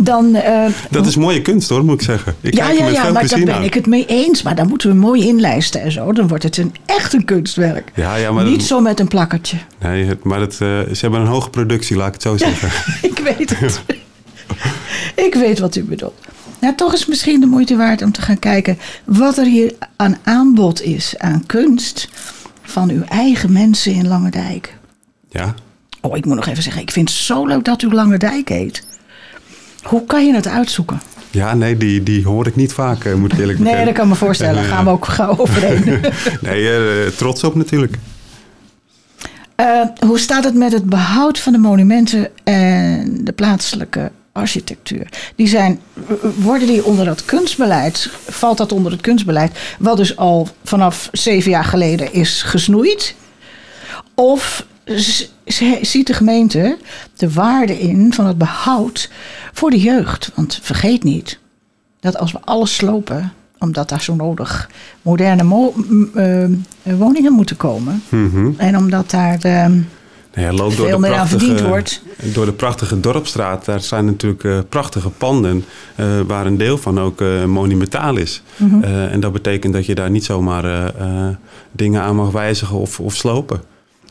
Dan, 0.01 0.36
uh, 0.36 0.65
dat 0.89 1.06
is 1.06 1.15
mooie 1.15 1.41
kunst 1.41 1.70
hoor, 1.70 1.86
moet 1.86 1.94
ik 1.94 2.01
zeggen. 2.01 2.36
Ik 2.41 2.56
ja, 2.56 2.70
ja, 2.70 2.88
ja, 2.88 3.12
maar 3.12 3.27
daar 3.27 3.44
ben 3.44 3.63
ik 3.63 3.74
het 3.74 3.86
mee 3.86 4.06
eens. 4.06 4.41
Maar 4.41 4.56
dan 4.56 4.68
moeten 4.68 4.89
we 4.89 4.96
mooi 4.96 5.27
inlijsten 5.27 5.82
en 5.82 5.91
zo. 5.91 6.12
Dan 6.12 6.27
wordt 6.27 6.44
het 6.44 6.58
een, 6.58 6.75
echt 6.86 7.13
een 7.13 7.25
kunstwerk. 7.25 7.91
Ja, 7.96 8.15
ja, 8.15 8.32
maar 8.32 8.46
Niet 8.46 8.63
zo 8.63 8.79
met 8.79 9.00
een 9.00 9.08
plakkertje. 9.08 9.58
Nee, 9.79 10.10
maar 10.24 10.39
het, 10.39 10.53
uh, 10.53 10.60
ze 10.60 10.98
hebben 11.00 11.20
een 11.20 11.27
hoge 11.27 11.50
productie, 11.50 11.96
laat 11.96 12.08
ik 12.08 12.13
het 12.13 12.22
zo 12.22 12.38
zeggen. 12.38 12.70
ik 13.10 13.18
weet 13.18 13.60
het. 13.60 13.82
ik 15.25 15.34
weet 15.34 15.60
wat 15.60 15.75
u 15.75 15.84
bedoelt. 15.84 16.20
Nou, 16.60 16.75
toch 16.75 16.94
is 16.94 17.00
het 17.00 17.10
misschien 17.10 17.39
de 17.39 17.46
moeite 17.46 17.75
waard 17.75 18.01
om 18.01 18.12
te 18.12 18.22
gaan 18.22 18.39
kijken 18.39 18.77
wat 19.06 19.38
er 19.38 19.46
hier 19.46 19.74
aan 19.96 20.18
aanbod 20.24 20.82
is 20.82 21.18
aan 21.18 21.46
kunst 21.46 22.10
van 22.62 22.89
uw 22.89 23.03
eigen 23.03 23.51
mensen 23.51 23.94
in 23.94 24.08
Lange 24.08 24.29
Dijk. 24.29 24.77
Ja. 25.29 25.53
Oh, 26.01 26.18
ik 26.18 26.25
moet 26.25 26.36
nog 26.36 26.48
even 26.48 26.63
zeggen, 26.63 26.82
ik 26.82 26.91
vind 26.91 27.10
het 27.10 27.18
zo 27.18 27.46
leuk 27.46 27.65
dat 27.65 27.82
u 27.82 27.94
Lange 27.94 28.18
Dijk 28.18 28.50
heet. 28.50 28.88
Hoe 29.84 30.06
kan 30.06 30.26
je 30.26 30.34
het 30.34 30.48
uitzoeken? 30.48 31.02
Ja, 31.32 31.54
nee, 31.54 31.78
die, 31.78 32.04
die 32.04 32.26
hoor 32.26 32.48
ik 32.48 32.56
niet 32.56 32.74
vaak, 32.74 33.06
eh, 33.06 33.14
moet 33.14 33.34
ik 33.34 33.40
eerlijk 33.40 33.58
bekennen. 33.58 33.84
Nee, 33.84 33.94
dat 33.94 34.02
kan 34.02 34.10
me 34.10 34.16
voorstellen. 34.16 34.64
Gaan 34.64 34.86
we 34.86 34.92
ook 34.92 35.06
gauw 35.16 35.38
overheen. 35.38 36.02
nee, 36.42 36.62
uh, 36.62 37.08
trots 37.08 37.44
op 37.44 37.56
natuurlijk. 37.56 37.98
Uh, 39.60 39.82
hoe 40.06 40.20
staat 40.20 40.44
het 40.44 40.56
met 40.56 40.72
het 40.72 40.86
behoud 40.86 41.40
van 41.40 41.54
de 41.54 41.60
monumenten 41.60 42.30
en 42.44 43.20
de 43.24 43.32
plaatselijke 43.32 44.12
architectuur? 44.32 45.10
Die 45.36 45.48
zijn, 45.48 45.80
worden 46.36 46.68
die 46.68 46.86
onder 46.86 47.06
dat 47.06 47.26
kunstbeleid, 47.26 48.10
valt 48.28 48.58
dat 48.58 48.72
onder 48.72 48.92
het 48.92 49.02
kunstbeleid, 49.02 49.60
wat 49.80 49.98
dus 49.98 50.18
al 50.18 50.48
vanaf 50.64 51.10
zeven 51.12 51.52
jaar 51.52 51.64
geleden 51.64 52.14
is 52.14 52.42
gesnoeid? 52.42 53.16
Of 54.16 54.66
ziet 55.81 56.08
de 56.08 56.13
gemeente 56.13 56.77
de 57.17 57.34
waarde 57.34 57.79
in 57.79 58.13
van 58.13 58.25
het 58.25 58.38
behoud 58.38 59.10
voor 59.53 59.69
de 59.69 59.79
jeugd? 59.79 60.31
Want 60.36 60.60
vergeet 60.62 61.03
niet 61.03 61.39
dat 62.00 62.17
als 62.17 62.31
we 62.31 62.39
alles 62.43 62.75
slopen, 62.75 63.34
omdat 63.60 63.89
daar 63.89 64.01
zo 64.01 64.15
nodig 64.15 64.69
moderne 65.01 65.72
uh, 66.15 66.96
woningen 66.98 67.34
moeten 67.34 67.58
komen. 67.58 68.03
Mhm. 68.10 68.50
En 68.58 68.77
omdat 68.77 69.10
daar 69.10 69.36
uh, 69.36 69.41
nou 69.41 69.81
ja, 70.34 70.53
veel 70.55 70.75
door 70.75 70.88
de 70.88 70.98
meer 70.98 71.15
aan 71.15 71.27
verdiend 71.27 71.62
wordt. 71.62 72.01
Door 72.34 72.46
de 72.46 72.53
prachtige 72.53 73.00
dorpstraat, 73.00 73.65
daar 73.65 73.81
zijn 73.81 74.05
natuurlijk 74.05 74.43
uh, 74.43 74.60
prachtige 74.69 75.10
panden... 75.10 75.65
Uh, 75.96 76.05
waar 76.27 76.46
een 76.46 76.58
deel 76.58 76.77
van 76.77 77.00
ook 77.00 77.19
monumentaal 77.46 78.17
is. 78.17 78.41
Mhm. 78.55 78.84
en 78.84 79.19
dat 79.19 79.34
betekent 79.34 79.74
dat 79.74 79.86
je 79.86 79.96
daar 79.96 80.10
niet 80.10 80.25
zomaar 80.25 80.93
dingen 81.72 82.01
aan 82.01 82.15
mag 82.15 82.31
wijzigen 82.31 82.77
of, 82.77 83.00
of 83.00 83.15
slopen. 83.15 83.62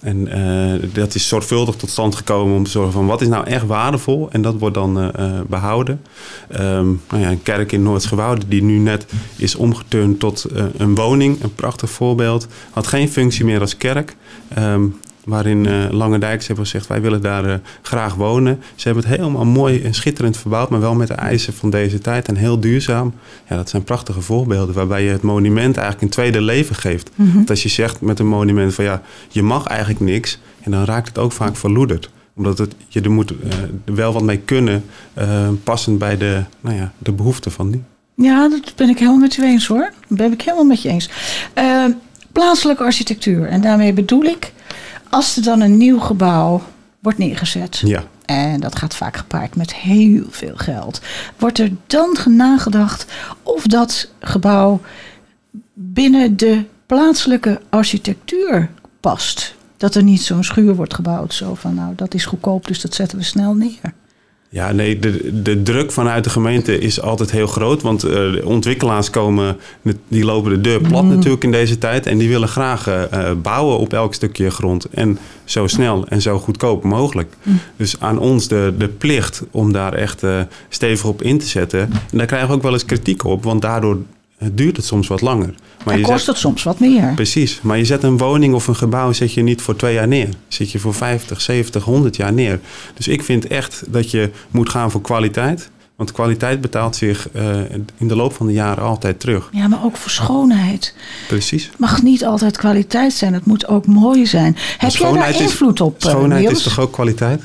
En 0.01 0.39
uh, 0.39 0.89
dat 0.93 1.15
is 1.15 1.29
zorgvuldig 1.29 1.75
tot 1.75 1.91
stand 1.91 2.15
gekomen 2.15 2.57
om 2.57 2.65
te 2.65 2.71
zorgen 2.71 2.93
van 2.93 3.07
wat 3.07 3.21
is 3.21 3.29
nou 3.29 3.47
echt 3.47 3.67
waardevol. 3.67 4.29
En 4.31 4.43
dat 4.43 4.59
wordt 4.59 4.75
dan 4.75 4.99
uh, 4.99 5.41
behouden. 5.49 6.01
Um, 6.53 7.03
nou 7.11 7.23
ja, 7.23 7.31
een 7.31 7.43
kerk 7.43 7.73
in 7.73 7.83
Noordsgewouden 7.83 8.49
die 8.49 8.63
nu 8.63 8.79
net 8.79 9.07
is 9.37 9.55
omgeturnd 9.55 10.21
tot 10.21 10.47
een 10.77 10.95
woning. 10.95 11.43
Een 11.43 11.55
prachtig 11.55 11.91
voorbeeld. 11.91 12.47
Had 12.71 12.87
geen 12.87 13.09
functie 13.09 13.45
meer 13.45 13.61
als 13.61 13.77
kerk. 13.77 14.17
Um, 14.59 15.01
waarin 15.29 15.65
uh, 15.65 15.91
Lange 15.91 16.19
Dijk 16.19 16.45
hebben 16.45 16.65
gezegd, 16.65 16.87
wij 16.87 17.01
willen 17.01 17.23
daar 17.23 17.47
uh, 17.47 17.55
graag 17.83 18.15
wonen. 18.15 18.61
Ze 18.75 18.89
hebben 18.89 19.05
het 19.05 19.17
helemaal 19.17 19.45
mooi 19.45 19.83
en 19.83 19.95
schitterend 19.95 20.37
verbouwd, 20.37 20.71
maar 20.71 20.81
wel 20.81 20.95
met 20.95 21.09
de 21.09 21.15
eisen 21.15 21.53
van 21.53 21.71
deze 21.71 21.99
tijd 21.99 22.29
en 22.29 22.37
heel 22.37 22.61
duurzaam. 22.61 23.13
Ja, 23.49 23.57
dat 23.57 23.69
zijn 23.69 23.85
prachtige 23.85 24.21
voorbeelden 24.21 24.75
waarbij 24.75 25.05
je 25.05 25.11
het 25.11 25.23
monument 25.23 25.77
eigenlijk 25.77 26.03
een 26.03 26.11
tweede 26.11 26.41
leven 26.41 26.77
geeft. 26.77 27.11
Mm 27.15 27.27
-hmm. 27.27 27.35
Want 27.35 27.51
als 27.51 27.63
je 27.63 27.69
zegt 27.69 28.01
met 28.01 28.19
een 28.19 28.27
monument 28.27 28.75
van 28.75 28.85
ja, 28.85 29.03
je 29.29 29.43
mag 29.43 29.67
eigenlijk 29.67 30.01
niks, 30.01 30.39
en 30.61 30.71
dan 30.71 30.85
raakt 30.85 31.09
het 31.09 31.19
ook 31.19 31.33
vaak 31.33 31.57
verloederd 31.57 32.11
omdat 32.37 32.59
het, 32.59 32.75
je 32.89 33.01
er 33.01 33.11
moet 33.11 33.31
uh, 33.31 33.37
wel 33.85 34.13
wat 34.13 34.23
mee 34.23 34.39
kunnen, 34.39 34.85
passend 35.65 35.99
bij 35.99 36.17
de, 36.17 36.43
nou 36.61 36.77
ja, 36.77 36.93
de 36.99 37.13
behoeften 37.13 37.53
van 37.53 37.71
die. 37.71 37.83
Ja, 38.15 38.49
dat 38.49 38.73
ben 38.77 38.89
ik 38.89 38.99
helemaal 38.99 39.21
met 39.21 39.37
u 39.37 39.45
eens 39.45 39.67
hoor. 39.67 39.93
Dat 40.09 40.19
ben 40.19 40.33
ik 40.33 40.43
helemaal 40.43 40.65
met 40.65 40.83
je 40.83 40.89
eens. 40.89 41.11
plaatselijke 42.33 42.83
architectuur. 42.83 43.49
En 43.49 43.61
daarmee 43.61 43.93
bedoel 43.93 44.23
ik 44.23 44.53
als 45.11 45.37
er 45.37 45.43
dan 45.43 45.61
een 45.61 45.77
nieuw 45.77 45.99
gebouw 45.99 46.63
wordt 46.99 47.19
neergezet. 47.19 47.83
Ja. 47.85 48.03
En 48.25 48.61
dat 48.61 48.77
gaat 48.77 48.95
vaak 48.95 49.17
gepaard 49.17 49.57
met 49.57 49.75
heel 49.75 50.25
veel 50.31 50.57
geld. 50.57 51.01
Wordt 51.39 51.59
er 51.59 51.71
dan 51.87 52.17
nagedacht 52.27 53.07
of 53.43 53.67
dat 53.67 54.09
gebouw 54.21 54.81
binnen 55.75 56.37
de 56.37 56.65
plaatselijke 56.87 57.61
architectuur 57.69 58.71
past? 59.01 59.55
Dat 59.77 59.95
er 59.95 60.03
niet 60.03 60.23
zo'n 60.23 60.45
schuur 60.45 60.75
wordt 60.75 60.95
gebouwd. 60.95 61.35
Zo 61.35 61.55
van, 61.55 61.75
nou, 61.75 61.95
dat 61.95 62.15
is 62.15 62.25
goedkoop, 62.25 62.67
dus 62.67 62.81
dat 62.81 62.95
zetten 62.95 63.19
we 63.19 63.25
snel 63.25 63.55
neer. 63.55 63.95
Ja, 64.51 64.73
nee, 64.73 64.99
de, 64.99 65.43
de 65.43 65.63
druk 65.63 65.93
vanuit 65.93 66.25
de 66.25 66.31
gemeente 66.31 66.79
is 66.79 67.01
altijd 67.01 67.31
heel 67.31 67.47
groot. 67.47 67.83
Want 67.83 68.05
uh, 68.05 68.11
de 68.11 68.43
ontwikkelaars 68.45 69.11
komen, 69.11 69.57
die 70.09 70.25
lopen 70.25 70.51
de 70.51 70.61
deur 70.61 70.81
plat 70.81 71.03
mm. 71.03 71.09
natuurlijk 71.09 71.45
in 71.45 71.51
deze 71.51 71.79
tijd. 71.79 72.07
En 72.07 72.19
die 72.19 72.29
willen 72.29 72.49
graag 72.49 72.89
uh, 72.89 73.31
bouwen 73.43 73.79
op 73.79 73.93
elk 73.93 74.15
stukje 74.15 74.51
grond. 74.51 74.85
En 74.85 75.19
zo 75.45 75.67
snel 75.67 76.07
en 76.07 76.23
zo 76.23 76.39
goedkoop 76.39 76.85
mogelijk. 76.85 77.35
Mm. 77.43 77.61
Dus 77.77 78.01
aan 78.01 78.19
ons 78.19 78.49
de, 78.49 78.75
de 78.79 78.89
plicht 78.89 79.43
om 79.51 79.73
daar 79.73 79.93
echt 79.93 80.23
uh, 80.23 80.41
stevig 80.69 81.09
op 81.09 81.23
in 81.23 81.39
te 81.39 81.47
zetten. 81.47 81.81
En 81.81 82.19
daar 82.19 82.27
krijgen 82.27 82.49
we 82.49 82.55
ook 82.55 82.63
wel 82.63 82.73
eens 82.73 82.85
kritiek 82.85 83.25
op. 83.25 83.45
Want 83.45 83.63
daardoor 83.63 83.99
duurt 84.39 84.77
het 84.77 84.87
soms 84.87 85.09
wat 85.09 85.21
langer. 85.21 85.55
Maar 85.85 85.95
en 85.95 86.03
kost 86.03 86.19
zet, 86.19 86.27
het 86.27 86.39
soms 86.39 86.63
wat 86.63 86.79
meer. 86.79 87.13
Precies. 87.15 87.61
Maar 87.63 87.79
je 87.79 87.85
zet 87.85 88.03
een 88.03 88.19
woning 88.19 88.55
of 88.55 88.67
een 88.67 88.77
gebouw 88.77 89.13
zet 89.13 89.33
je 89.33 89.43
niet 89.43 89.63
voor 89.63 89.77
twee 89.77 89.95
jaar 89.95 90.09
neer. 90.09 90.29
Zet 90.49 90.71
je 90.71 90.79
voor 90.79 90.95
50, 90.95 91.41
70, 91.41 91.85
100 91.85 92.17
jaar 92.17 92.33
neer. 92.33 92.61
Dus 92.95 93.09
ik 93.09 93.23
vind 93.23 93.47
echt 93.47 93.85
dat 93.89 94.11
je 94.11 94.31
moet 94.51 94.69
gaan 94.69 94.91
voor 94.91 95.01
kwaliteit. 95.01 95.71
Want 95.97 96.13
kwaliteit 96.13 96.61
betaalt 96.61 96.97
zich 96.97 97.29
uh, 97.33 97.61
in 97.97 98.09
de 98.09 98.17
loop 98.17 98.33
van 98.33 98.47
de 98.47 98.53
jaren 98.53 98.85
altijd 98.85 99.21
terug. 99.21 99.49
Ja, 99.53 99.69
maar 99.69 99.85
ook 99.85 99.97
voor 99.97 100.11
schoonheid. 100.11 100.95
Precies. 101.29 101.67
Het 101.67 101.79
mag 101.79 102.03
niet 102.03 102.25
altijd 102.25 102.57
kwaliteit 102.57 103.13
zijn. 103.13 103.35
Het 103.35 103.47
moet 103.47 103.67
ook 103.67 103.87
mooi 103.87 104.27
zijn. 104.27 104.57
Heb 104.79 104.91
jij 104.91 105.13
daar 105.13 105.41
invloed 105.41 105.75
is, 105.75 105.87
op, 105.87 105.95
Schoonheid 105.99 106.43
Niels? 106.43 106.59
is 106.59 106.63
toch 106.63 106.81
ook 106.81 106.93
kwaliteit? 106.93 107.43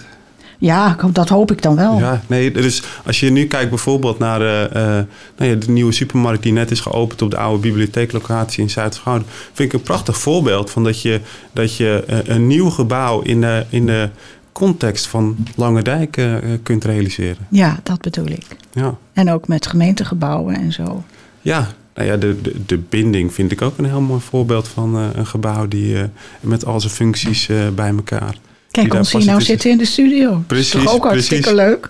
Ja, 0.63 0.97
dat 1.11 1.29
hoop 1.29 1.51
ik 1.51 1.61
dan 1.61 1.75
wel. 1.75 1.97
Ja, 1.99 2.21
nee, 2.27 2.51
dus 2.51 2.83
als 3.05 3.19
je 3.19 3.29
nu 3.29 3.45
kijkt 3.45 3.69
bijvoorbeeld 3.69 4.19
naar 4.19 4.41
uh, 4.41 4.61
uh, 4.61 5.03
nou 5.37 5.49
ja, 5.51 5.55
de 5.55 5.71
nieuwe 5.71 5.91
supermarkt 5.91 6.43
die 6.43 6.53
net 6.53 6.71
is 6.71 6.79
geopend 6.79 7.21
op 7.21 7.31
de 7.31 7.37
oude 7.37 7.61
bibliotheeklocatie 7.61 8.63
in 8.63 8.69
Zuid-Gouden, 8.69 9.27
vind 9.53 9.73
ik 9.73 9.79
een 9.79 9.85
prachtig 9.85 10.17
voorbeeld 10.17 10.69
van 10.69 10.83
dat 10.83 11.01
je, 11.01 11.21
dat 11.53 11.77
je 11.77 12.03
uh, 12.09 12.17
een 12.23 12.47
nieuw 12.47 12.69
gebouw 12.69 13.21
in 13.21 13.41
de, 13.41 13.65
in 13.69 13.85
de 13.85 14.09
context 14.51 15.07
van 15.07 15.37
Lange 15.55 15.81
Dijk 15.81 16.21
kunt 16.63 16.83
realiseren. 16.83 17.47
Ja, 17.49 17.79
dat 17.83 18.01
bedoel 18.01 18.27
ik. 18.27 18.45
Ja. 18.73 18.95
En 19.13 19.31
ook 19.31 19.47
met 19.47 19.67
gemeentegebouwen 19.67 20.55
en 20.55 20.71
zo. 20.71 21.03
Ja, 21.41 21.67
nou 21.95 22.07
ja, 22.07 22.17
de, 22.17 22.41
de, 22.41 22.65
de 22.65 22.77
binding 22.77 23.33
vind 23.33 23.51
ik 23.51 23.61
ook 23.61 23.77
een 23.77 23.85
heel 23.85 24.01
mooi 24.01 24.21
voorbeeld 24.21 24.67
van 24.67 24.95
een 24.95 25.27
gebouw 25.27 25.67
die 25.67 25.97
met 26.39 26.65
al 26.65 26.79
zijn 26.79 26.93
functies 26.93 27.49
bij 27.75 27.89
elkaar. 27.89 28.35
Kijk, 28.73 28.93
ons 28.93 29.11
hier 29.11 29.25
nou 29.25 29.41
zitten 29.41 29.69
in 29.69 29.77
de 29.77 29.85
studio. 29.85 30.43
Precies, 30.47 30.71
dat 30.71 30.81
is 30.81 30.87
toch 30.87 30.95
ook 30.95 31.03
hartstikke 31.03 31.53
precies. 31.53 31.67
leuk. 31.67 31.89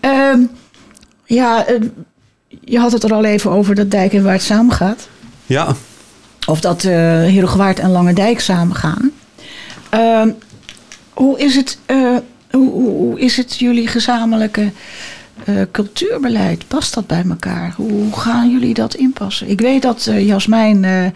Um, 0.00 0.50
ja, 1.24 1.70
uh, 1.70 1.80
je 2.60 2.78
had 2.78 2.92
het 2.92 3.02
er 3.02 3.14
al 3.14 3.24
even 3.24 3.50
over 3.50 3.74
dat 3.74 3.90
Dijk 3.90 4.12
en 4.12 4.22
Waard 4.22 4.42
samengaat. 4.42 5.08
Ja. 5.46 5.74
Of 6.46 6.60
dat 6.60 6.84
uh, 6.84 7.78
en 7.78 7.90
Lange 7.90 8.12
Dijk 8.12 8.40
samengaan. 8.40 9.10
Uh, 9.94 10.22
hoe, 11.10 11.38
is 11.38 11.54
het, 11.54 11.78
uh, 11.86 12.16
hoe, 12.50 12.70
hoe, 12.70 13.20
is 13.20 13.36
het 13.36 13.58
jullie 13.58 13.86
gezamenlijke 13.86 14.72
uh, 15.44 15.62
cultuurbeleid? 15.72 16.68
Past 16.68 16.94
dat 16.94 17.06
bij 17.06 17.24
elkaar? 17.28 17.72
Hoe 17.76 18.12
gaan 18.12 18.50
jullie 18.50 18.74
dat 18.74 18.94
inpassen? 18.94 19.48
Ik 19.50 19.60
weet 19.60 19.82
dat 19.82 20.10
Jasmijn 20.18 21.12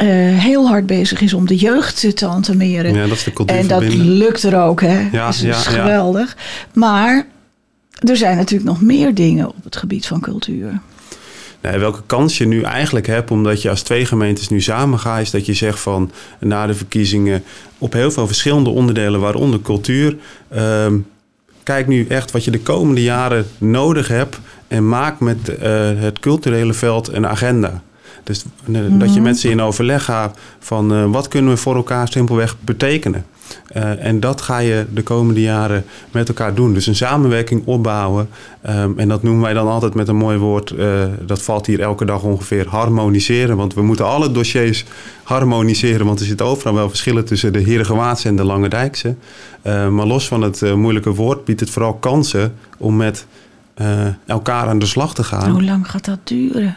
uh, 0.00 0.08
heel 0.38 0.68
hard 0.68 0.86
bezig 0.86 1.20
is 1.20 1.34
om 1.34 1.46
de 1.46 1.56
jeugd 1.56 2.16
te 2.16 2.26
entameren. 2.26 2.94
Ja, 2.94 3.06
dat 3.06 3.16
is 3.16 3.24
de 3.24 3.32
cultuur 3.32 3.56
En 3.56 3.66
dat 3.66 3.82
verbinden. 3.82 4.06
lukt 4.06 4.42
er 4.42 4.60
ook, 4.62 4.80
hè? 4.80 5.08
Ja, 5.12 5.26
dat 5.26 5.34
is 5.34 5.40
ja, 5.40 5.52
geweldig. 5.52 6.36
Maar 6.72 7.26
er 8.08 8.16
zijn 8.16 8.36
natuurlijk 8.36 8.70
nog 8.70 8.80
meer 8.82 9.14
dingen 9.14 9.48
op 9.48 9.64
het 9.64 9.76
gebied 9.76 10.06
van 10.06 10.20
cultuur. 10.20 10.80
Nee, 11.60 11.78
welke 11.78 12.02
kans 12.06 12.38
je 12.38 12.46
nu 12.46 12.62
eigenlijk 12.62 13.06
hebt, 13.06 13.30
omdat 13.30 13.62
je 13.62 13.70
als 13.70 13.82
twee 13.82 14.06
gemeentes 14.06 14.48
nu 14.48 14.60
samen 14.60 14.98
gaat, 14.98 15.20
is 15.20 15.30
dat 15.30 15.46
je 15.46 15.54
zegt 15.54 15.80
van 15.80 16.10
na 16.40 16.66
de 16.66 16.74
verkiezingen 16.74 17.42
op 17.78 17.92
heel 17.92 18.10
veel 18.10 18.26
verschillende 18.26 18.70
onderdelen, 18.70 19.20
waaronder 19.20 19.60
cultuur. 19.60 20.16
Um, 20.56 21.06
kijk 21.62 21.86
nu 21.86 22.06
echt 22.06 22.30
wat 22.30 22.44
je 22.44 22.50
de 22.50 22.60
komende 22.60 23.02
jaren 23.02 23.46
nodig 23.58 24.08
hebt 24.08 24.40
en 24.68 24.88
maak 24.88 25.20
met 25.20 25.48
uh, 25.48 25.56
het 25.96 26.18
culturele 26.18 26.72
veld 26.72 27.12
een 27.12 27.26
agenda. 27.26 27.82
Dus 28.22 28.44
mm 28.64 28.74
-hmm. 28.74 28.98
dat 28.98 29.14
je 29.14 29.20
met 29.20 29.38
ze 29.38 29.50
in 29.50 29.62
overleg 29.62 30.04
gaat 30.04 30.38
van 30.58 30.92
uh, 30.92 31.10
wat 31.10 31.28
kunnen 31.28 31.52
we 31.52 31.56
voor 31.56 31.76
elkaar 31.76 32.08
simpelweg 32.08 32.56
betekenen. 32.60 33.24
Uh, 33.76 34.04
en 34.04 34.20
dat 34.20 34.40
ga 34.40 34.58
je 34.58 34.86
de 34.94 35.02
komende 35.02 35.40
jaren 35.40 35.84
met 36.10 36.28
elkaar 36.28 36.54
doen. 36.54 36.74
Dus 36.74 36.86
een 36.86 36.94
samenwerking 36.94 37.62
opbouwen. 37.64 38.28
Um, 38.68 38.98
en 38.98 39.08
dat 39.08 39.22
noemen 39.22 39.42
wij 39.42 39.52
dan 39.52 39.68
altijd 39.68 39.94
met 39.94 40.08
een 40.08 40.16
mooi 40.16 40.38
woord. 40.38 40.70
Uh, 40.70 41.04
dat 41.20 41.42
valt 41.42 41.66
hier 41.66 41.80
elke 41.80 42.04
dag 42.04 42.22
ongeveer 42.22 42.68
harmoniseren. 42.68 43.56
Want 43.56 43.74
we 43.74 43.82
moeten 43.82 44.06
alle 44.06 44.32
dossiers 44.32 44.84
harmoniseren. 45.22 46.06
Want 46.06 46.20
er 46.20 46.26
zitten 46.26 46.46
overal 46.46 46.74
wel 46.74 46.88
verschillen 46.88 47.24
tussen 47.24 47.52
de 47.52 47.60
Herengewaardse 47.60 48.28
en 48.28 48.36
de 48.36 48.44
Lange 48.44 48.68
Dijkse. 48.68 49.14
Uh, 49.62 49.88
maar 49.88 50.06
los 50.06 50.28
van 50.28 50.42
het 50.42 50.74
moeilijke 50.74 51.14
woord 51.14 51.44
biedt 51.44 51.60
het 51.60 51.70
vooral 51.70 51.94
kansen 51.94 52.54
om 52.78 52.96
met 52.96 53.26
elkaar 54.26 54.66
aan 54.66 54.78
de 54.78 54.86
slag 54.86 55.14
te 55.14 55.24
gaan. 55.24 55.50
Hoe 55.50 55.64
lang 55.64 55.90
gaat 55.90 56.04
dat 56.04 56.18
duren? 56.24 56.76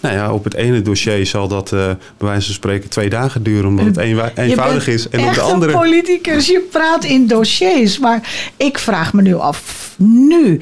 Nou 0.00 0.14
ja, 0.14 0.32
op 0.32 0.44
het 0.44 0.54
ene 0.54 0.82
dossier 0.82 1.26
zal 1.26 1.48
dat 1.48 1.72
uh, 1.72 1.80
bij 1.86 2.28
wijze 2.28 2.46
van 2.46 2.54
spreken 2.54 2.88
twee 2.88 3.08
dagen 3.08 3.42
duren, 3.42 3.66
omdat 3.68 3.86
het 3.86 3.96
een, 3.96 4.30
eenvoudig 4.34 4.88
is. 4.88 5.08
En 5.08 5.28
op 5.28 5.34
de 5.34 5.40
andere. 5.40 5.72
Een 5.72 5.78
politicus, 5.78 6.46
je 6.46 6.68
praat 6.70 7.04
in 7.04 7.26
dossiers. 7.26 7.98
Maar 7.98 8.50
ik 8.56 8.78
vraag 8.78 9.12
me 9.12 9.22
nu 9.22 9.34
af, 9.34 9.90
nu. 9.96 10.60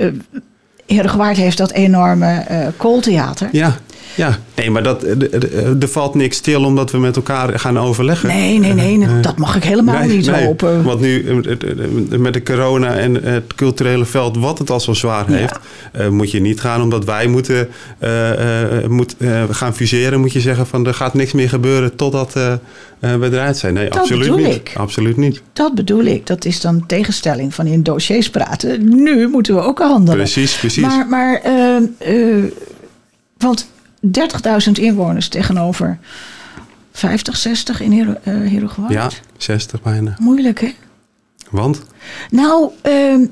Uh, 0.00 0.08
Heer 0.86 1.36
heeft 1.36 1.56
dat 1.56 1.70
enorme 1.70 2.46
uh, 2.50 2.66
kooltheater. 2.76 3.48
Ja. 3.52 3.76
Ja, 4.14 4.38
nee, 4.56 4.70
maar 4.70 4.82
dat, 4.82 5.02
er 5.80 5.88
valt 5.88 6.14
niks 6.14 6.36
stil 6.36 6.64
omdat 6.64 6.90
we 6.90 6.98
met 6.98 7.16
elkaar 7.16 7.58
gaan 7.58 7.78
overleggen. 7.78 8.28
Nee, 8.28 8.58
nee, 8.58 8.72
nee, 8.72 9.02
eh, 9.02 9.22
dat 9.22 9.36
mag 9.36 9.56
ik 9.56 9.64
helemaal 9.64 10.04
niet 10.04 10.26
nee, 10.26 10.44
hopen. 10.44 10.82
Want 10.82 11.00
nu 11.00 11.42
eh, 11.42 12.18
met 12.18 12.32
de 12.32 12.42
corona 12.42 12.94
en 12.94 13.24
het 13.24 13.54
culturele 13.54 14.04
veld, 14.04 14.36
wat 14.36 14.58
het 14.58 14.70
al 14.70 14.80
zo 14.80 14.92
zwaar 14.92 15.28
heeft, 15.28 15.58
uh, 15.98 16.08
moet 16.08 16.30
je 16.30 16.40
niet 16.40 16.60
gaan 16.60 16.82
omdat 16.82 17.04
wij 17.04 17.26
moeten 17.26 17.68
uh, 18.00 18.86
moet, 18.88 19.16
gaan 19.50 19.74
fuseren. 19.74 20.20
Moet 20.20 20.32
je 20.32 20.40
zeggen 20.40 20.66
van 20.66 20.86
er 20.86 20.94
gaat 20.94 21.14
niks 21.14 21.32
meer 21.32 21.48
gebeuren 21.48 21.96
totdat 21.96 22.32
we 23.00 23.18
eruit 23.22 23.56
zijn. 23.56 23.74
Nee, 23.74 23.88
dat 23.88 23.98
absoluut 23.98 24.36
niet. 24.36 24.54
Ik. 24.54 24.72
Absoluut 24.76 25.16
niet. 25.16 25.42
Dat 25.52 25.74
bedoel 25.74 26.04
ik. 26.04 26.26
Dat 26.26 26.44
is 26.44 26.60
dan 26.60 26.86
tegenstelling 26.86 27.54
van 27.54 27.66
in 27.66 27.82
dossiers 27.82 28.30
praten. 28.30 29.02
Nu 29.02 29.28
moeten 29.28 29.54
we 29.54 29.60
ook 29.60 29.78
handelen. 29.78 30.16
Precies, 30.16 30.58
precies. 30.58 30.82
Maar, 30.82 31.06
maar 31.08 31.42
want 33.38 33.68
30.000 34.06 34.72
inwoners 34.72 35.28
tegenover 35.28 35.98
50, 36.92 37.36
60 37.36 37.80
in 37.80 37.92
Hero, 37.92 38.14
uh, 38.24 38.88
Ja, 38.88 39.10
60 39.36 39.82
bijna. 39.82 40.16
Moeilijk, 40.18 40.60
hè? 40.60 40.74
Want? 41.50 41.82
Nou, 42.30 42.70
uh, 42.86 43.28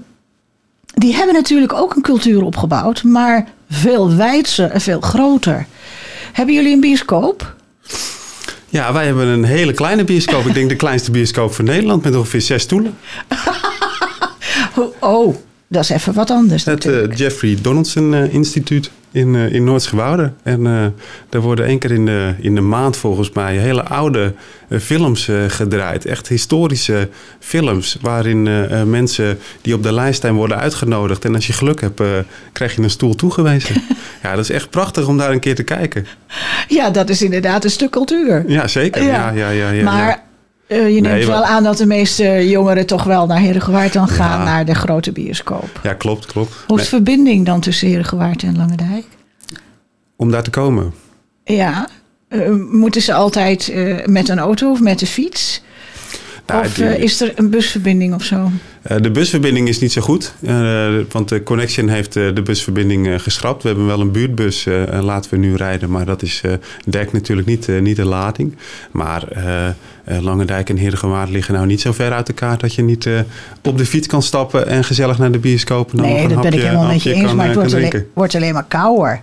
die 0.94 1.14
hebben 1.14 1.34
natuurlijk 1.34 1.72
ook 1.72 1.96
een 1.96 2.02
cultuur 2.02 2.42
opgebouwd, 2.42 3.02
maar 3.02 3.48
veel 3.70 4.14
wijdser 4.14 4.70
en 4.70 4.80
veel 4.80 5.00
groter. 5.00 5.66
Hebben 6.32 6.54
jullie 6.54 6.72
een 6.72 6.80
bioscoop? 6.80 7.56
Ja, 8.68 8.92
wij 8.92 9.06
hebben 9.06 9.26
een 9.26 9.44
hele 9.44 9.72
kleine 9.72 10.04
bioscoop. 10.04 10.46
Ik 10.46 10.54
denk 10.54 10.68
de 10.68 10.76
kleinste 10.76 11.10
bioscoop 11.10 11.54
van 11.54 11.64
Nederland 11.64 12.02
met 12.02 12.16
ongeveer 12.16 12.40
zes 12.40 12.62
stoelen. 12.62 12.94
oh, 15.00 15.36
dat 15.68 15.82
is 15.82 15.88
even 15.88 16.14
wat 16.14 16.30
anders. 16.30 16.64
Het 16.64 16.84
uh, 16.84 17.14
Jeffrey 17.14 17.58
Donaldson 17.62 18.12
uh, 18.12 18.34
Instituut 18.34 18.90
in, 19.12 19.34
uh, 19.34 19.52
in. 19.52 19.80
En 20.42 20.60
uh, 20.60 20.84
er 21.30 21.40
worden 21.40 21.64
één 21.64 21.78
keer 21.78 21.90
in 21.90 22.06
de, 22.06 22.34
in 22.38 22.54
de 22.54 22.60
maand 22.60 22.96
volgens 22.96 23.30
mij 23.32 23.56
hele 23.56 23.82
oude 23.82 24.34
uh, 24.68 24.78
films 24.78 25.30
gedraaid. 25.48 26.04
Echt 26.04 26.28
historische 26.28 27.08
films 27.38 27.98
waarin 28.00 28.42
mensen 28.90 29.38
die 29.62 29.74
op 29.74 29.82
de 29.82 29.92
lijst 29.92 30.20
zijn 30.20 30.34
worden 30.34 30.58
uitgenodigd. 30.58 31.24
En 31.24 31.34
als 31.34 31.46
je 31.46 31.52
geluk 31.52 31.80
hebt, 31.80 32.02
krijg 32.52 32.74
je 32.74 32.82
een 32.82 32.90
stoel 32.90 33.14
toegewezen. 33.14 33.82
ja, 34.22 34.30
dat 34.30 34.44
is 34.44 34.50
echt 34.50 34.70
prachtig 34.70 35.06
om 35.06 35.18
daar 35.18 35.30
een 35.30 35.40
keer 35.40 35.54
te 35.54 35.62
kijken. 35.62 36.06
Ja, 36.68 36.90
dat 36.90 37.08
is 37.08 37.22
inderdaad 37.22 37.64
een 37.64 37.70
stuk 37.70 37.90
cultuur. 37.90 38.44
Ja, 38.46 38.68
zeker. 38.68 39.02
Ja. 39.02 39.30
Ja, 39.30 39.50
ja, 39.50 39.70
ja, 39.70 39.82
maar 39.82 40.27
uh, 40.68 40.94
je 40.94 41.00
neemt 41.00 41.26
wel 41.26 41.44
aan 41.44 41.62
dat 41.62 41.76
de 41.76 41.86
meeste 41.86 42.48
jongeren 42.48 42.86
toch 42.86 43.04
wel 43.04 43.26
naar 43.26 43.38
Herengewaard 43.38 43.92
dan 43.92 44.08
gaan, 44.08 44.44
naar 44.44 44.64
de 44.64 44.74
grote 44.74 45.12
bioscoop. 45.12 45.80
Ja, 45.82 45.94
klopt, 45.94 46.26
klopt. 46.26 46.54
Hoe 46.66 46.78
is 46.78 46.82
de 46.82 46.88
verbinding 46.88 47.46
dan 47.46 47.60
tussen 47.60 47.88
Herengewaard 47.88 48.42
en 48.42 48.56
Langendijk? 48.56 49.04
Om 50.16 50.30
daar 50.30 50.42
te 50.42 50.50
komen? 50.50 50.94
Ja. 51.44 51.88
Uh, 52.28 52.50
moeten 52.70 53.02
ze 53.02 53.12
altijd 53.12 53.68
uh, 53.68 54.04
met 54.04 54.28
een 54.28 54.38
auto 54.38 54.70
of 54.70 54.80
met 54.80 54.98
de 54.98 55.06
fiets? 55.06 55.62
Nou, 56.46 56.64
of 56.64 56.74
die, 56.74 56.98
is 56.98 57.20
er 57.20 57.32
een 57.34 57.50
busverbinding 57.50 58.14
of 58.14 58.22
zo? 58.22 58.50
Uh, 58.88 58.96
de 59.00 59.10
busverbinding 59.10 59.68
is 59.68 59.78
niet 59.78 59.92
zo 59.92 60.00
goed, 60.00 60.34
uh, 60.40 60.88
want 61.10 61.28
de 61.28 61.42
Connection 61.42 61.88
heeft 61.88 62.16
uh, 62.16 62.34
de 62.34 62.42
busverbinding 62.42 63.22
geschrapt. 63.22 63.62
We 63.62 63.68
hebben 63.68 63.86
wel 63.86 64.00
een 64.00 64.10
buurtbus, 64.10 64.66
laten 65.00 65.30
we 65.30 65.36
nu 65.36 65.54
rijden, 65.54 65.90
maar 65.90 66.04
dat 66.04 66.22
is, 66.22 66.42
dekt 66.86 67.12
natuurlijk 67.12 67.48
niet, 67.48 67.68
niet 67.80 67.96
de 67.96 68.04
lading. 68.04 68.56
Maar 68.90 69.24
Langendijk 70.20 70.68
en 70.68 70.76
Heerdegewaard 70.76 71.30
liggen 71.30 71.54
nou 71.54 71.66
niet 71.66 71.80
zo 71.80 71.92
ver 71.92 72.12
uit 72.12 72.28
elkaar 72.28 72.58
dat 72.58 72.74
je 72.74 72.82
niet 72.82 73.08
op 73.62 73.78
de 73.78 73.86
fiets 73.86 74.06
kan 74.06 74.22
stappen 74.22 74.66
en 74.66 74.84
gezellig 74.84 75.18
naar 75.18 75.32
de 75.32 75.38
bioscoop. 75.38 75.90
En 75.90 75.96
dan 75.96 76.06
nee, 76.06 76.28
dat 76.28 76.32
hapje, 76.32 76.50
ben 76.50 76.58
ik 76.58 76.64
helemaal 76.64 76.86
met 76.86 77.02
je 77.02 77.12
eens, 77.12 77.34
maar 77.34 77.46
het 77.46 77.54
wordt 77.54 77.74
alleen, 77.74 78.06
wordt 78.12 78.34
alleen 78.34 78.52
maar 78.52 78.66
kouder. 78.68 79.20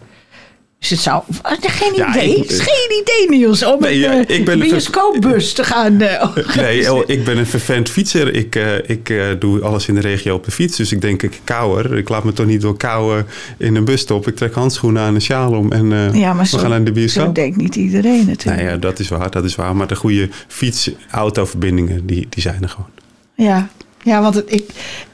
Dus 0.89 0.97
het 0.97 1.05
zou... 1.05 1.23
Geen 1.61 1.93
idee. 1.93 2.35
Ik, 2.35 2.51
geen 2.51 3.01
idee, 3.01 3.39
Niels, 3.39 3.65
om 3.65 3.79
nee, 3.79 4.05
een 4.05 4.27
ik 4.27 4.45
ben 4.45 4.59
bioscoopbus 4.59 5.53
te 5.53 5.63
gaan 5.63 6.01
uh, 6.01 6.35
Nee, 6.55 6.93
oh, 6.93 7.03
ik 7.05 7.23
ben 7.23 7.37
een 7.37 7.45
vervent 7.45 7.89
fietser. 7.89 8.33
Ik, 8.33 8.55
uh, 8.55 8.89
ik 8.89 9.13
doe 9.39 9.61
alles 9.61 9.87
in 9.87 9.95
de 9.95 10.01
regio 10.01 10.35
op 10.35 10.43
de 10.45 10.51
fiets. 10.51 10.77
Dus 10.77 10.91
ik 10.91 11.01
denk, 11.01 11.23
ik 11.23 11.39
kouwer. 11.43 11.97
Ik 11.97 12.09
laat 12.09 12.23
me 12.23 12.33
toch 12.33 12.45
niet 12.45 12.61
door 12.61 12.77
kouwen 12.77 13.25
in 13.57 13.75
een 13.75 13.85
busstop. 13.85 14.27
Ik 14.27 14.35
trek 14.35 14.53
handschoenen 14.53 15.01
aan, 15.01 15.15
een 15.15 15.21
sjaal 15.21 15.51
om 15.51 15.71
en 15.71 16.13
ja, 16.13 16.33
maar 16.33 16.43
we 16.43 16.49
zo, 16.49 16.57
gaan 16.57 16.69
naar 16.69 16.83
de 16.83 16.91
bioscoop. 16.91 17.25
zo 17.25 17.31
denkt 17.31 17.57
niet 17.57 17.75
iedereen 17.75 18.25
natuurlijk. 18.25 18.61
Nou 18.61 18.73
ja, 18.73 18.77
dat 18.77 18.99
is 18.99 19.09
waar, 19.09 19.31
dat 19.31 19.43
is 19.43 19.55
waar. 19.55 19.75
Maar 19.75 19.87
de 19.87 19.95
goede 19.95 20.29
fiets-auto-verbindingen, 20.47 22.05
die, 22.05 22.27
die 22.29 22.41
zijn 22.41 22.61
er 22.61 22.69
gewoon. 22.69 22.89
Ja, 23.35 23.69
ja, 24.05 24.21
want 24.21 24.35
het, 24.35 24.45
ik, 24.47 24.69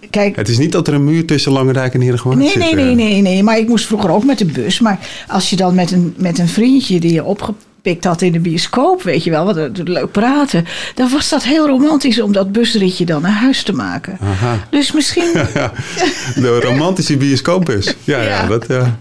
kijk... 0.10 0.36
Het 0.36 0.50
is 0.50 0.58
niet 0.58 0.72
dat 0.72 0.88
er 0.88 0.94
een 0.94 1.04
muur 1.04 1.26
tussen 1.26 1.52
Langendijk 1.52 1.94
en 1.94 2.02
Heerdegewaard 2.02 2.38
nee, 2.38 2.50
zit. 2.50 2.58
Nee, 2.58 2.74
nee, 2.74 2.96
nee, 2.96 3.22
nee. 3.22 3.44
Maar 3.44 3.58
ik 3.58 3.68
moest 3.68 3.86
vroeger 3.86 4.12
ook 4.12 4.24
met 4.24 4.38
de 4.38 4.46
bus. 4.46 4.80
Maar 4.80 5.00
als 5.28 5.50
je 5.50 5.56
dan 5.56 5.76
met 5.76 5.92
een, 5.92 6.14
met 6.18 6.40
een 6.40 6.48
vriendje 6.48 7.00
die 7.00 7.14
je 7.14 7.24
opgepikt 7.24 8.04
had 8.04 8.22
in 8.22 8.32
de 8.32 8.40
bioscoop, 8.40 9.04
weet 9.04 9.24
je 9.24 9.30
wel, 9.30 9.46
wat 9.46 9.70
leuk 9.84 10.12
praten. 10.12 10.66
Dan 10.96 11.10
was 11.10 11.30
dat 11.30 11.44
heel 11.44 11.68
romantisch 11.68 12.22
om 12.22 12.32
dat 12.32 12.52
busritje 12.52 13.06
dan 13.06 13.22
naar 13.22 13.32
huis 13.32 13.64
te 13.64 13.74
maken. 13.74 14.18
Aha. 14.22 14.68
Dus 14.70 14.92
misschien... 14.92 15.32
de 16.36 16.60
romantische 16.60 17.18
bioscoopbus. 17.18 17.96
Ja, 18.04 18.22
ja. 18.22 18.30
ja 18.30 18.48
dat... 18.48 18.66
Ja. 18.68 19.00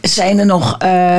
Zijn 0.00 0.38
er 0.38 0.46
nog 0.46 0.76
uh, 0.82 1.18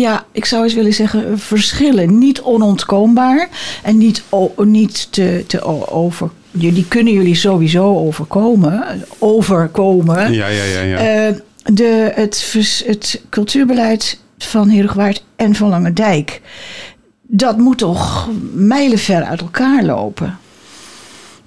ja, 0.00 0.24
ik 0.32 0.44
zou 0.44 0.62
eens 0.64 0.74
willen 0.74 0.94
zeggen, 0.94 1.38
verschillen. 1.38 2.18
Niet 2.18 2.40
onontkoombaar 2.40 3.48
en 3.82 3.98
niet, 3.98 4.22
niet 4.56 5.12
te, 5.12 5.44
te 5.46 5.62
over. 5.90 6.30
Die 6.50 6.88
kunnen 6.88 7.12
jullie 7.12 7.34
sowieso 7.34 7.96
overkomen. 7.96 9.02
Overkomen. 9.18 10.32
Ja, 10.32 10.46
ja, 10.46 10.64
ja. 10.64 10.80
ja. 10.80 11.28
Uh, 11.28 11.36
de, 11.64 12.12
het, 12.14 12.54
het 12.86 13.22
cultuurbeleid 13.28 14.20
van 14.38 14.68
Heerdegewaard 14.68 15.24
en 15.36 15.54
van 15.54 15.68
Lange 15.68 15.92
Dijk. 15.92 16.40
Dat 17.22 17.58
moet 17.58 17.78
toch 17.78 18.28
mijlenver 18.52 19.22
uit 19.24 19.40
elkaar 19.40 19.84
lopen? 19.84 20.38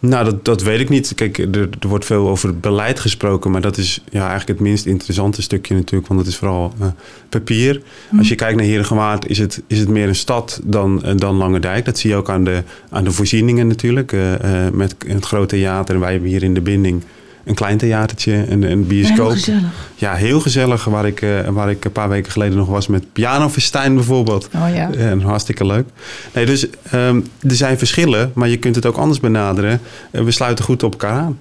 Nou, 0.01 0.25
dat, 0.25 0.45
dat 0.45 0.61
weet 0.61 0.79
ik 0.79 0.89
niet. 0.89 1.15
Kijk, 1.15 1.37
er, 1.37 1.69
er, 1.79 1.87
wordt 1.87 2.05
veel 2.05 2.29
over 2.29 2.59
beleid 2.59 2.99
gesproken, 2.99 3.51
maar 3.51 3.61
dat 3.61 3.77
is 3.77 4.03
ja, 4.09 4.19
eigenlijk 4.19 4.47
het 4.47 4.59
minst 4.59 4.85
interessante 4.85 5.41
stukje 5.41 5.75
natuurlijk, 5.75 6.07
want 6.07 6.19
het 6.19 6.29
is 6.29 6.37
vooral 6.37 6.73
uh, 6.81 6.87
papier. 7.29 7.81
Hm. 8.09 8.17
Als 8.17 8.29
je 8.29 8.35
kijkt 8.35 8.57
naar 8.57 8.65
Herengewaard, 8.65 9.27
is 9.27 9.37
het, 9.37 9.61
is 9.67 9.79
het 9.79 9.89
meer 9.89 10.07
een 10.07 10.15
stad 10.15 10.59
dan, 10.63 11.01
uh, 11.05 11.11
dan 11.15 11.35
Langendijk. 11.35 11.85
Dat 11.85 11.97
zie 11.97 12.09
je 12.09 12.15
ook 12.15 12.29
aan 12.29 12.43
de, 12.43 12.63
aan 12.89 13.03
de 13.03 13.11
voorzieningen 13.11 13.67
natuurlijk, 13.67 14.11
uh, 14.11 14.33
met 14.73 14.95
het 15.07 15.25
grote 15.25 15.55
theater. 15.55 15.99
Wij 15.99 16.11
hebben 16.11 16.29
hier 16.29 16.43
in 16.43 16.53
de 16.53 16.61
binding 16.61 17.03
een 17.43 17.55
klein 17.55 17.77
theatertje, 17.77 18.45
een, 18.49 18.71
een 18.71 18.87
bioscoop. 18.87 19.17
Heel 19.17 19.29
gezellig. 19.29 19.89
Ja, 19.95 20.13
heel 20.13 20.39
gezellig. 20.39 20.85
Waar 20.85 21.05
ik, 21.05 21.21
uh, 21.21 21.47
waar 21.47 21.69
ik 21.69 21.85
een 21.85 21.91
paar 21.91 22.09
weken 22.09 22.31
geleden 22.31 22.57
nog 22.57 22.67
was 22.67 22.87
met 22.87 23.13
pianofestijn 23.13 23.95
bijvoorbeeld. 23.95 24.49
Oh 24.55 24.75
ja. 24.75 24.91
En 24.91 25.21
hartstikke 25.21 25.65
leuk. 25.65 25.87
Nee, 26.33 26.45
dus 26.45 26.67
um, 26.93 27.25
er 27.41 27.55
zijn 27.55 27.77
verschillen, 27.77 28.31
maar 28.35 28.47
je 28.47 28.57
kunt 28.57 28.75
het 28.75 28.85
ook 28.85 28.97
anders 28.97 29.19
benaderen. 29.19 29.79
Uh, 30.11 30.21
we 30.21 30.31
sluiten 30.31 30.65
goed 30.65 30.83
op 30.83 30.91
elkaar 30.91 31.19
aan. 31.19 31.39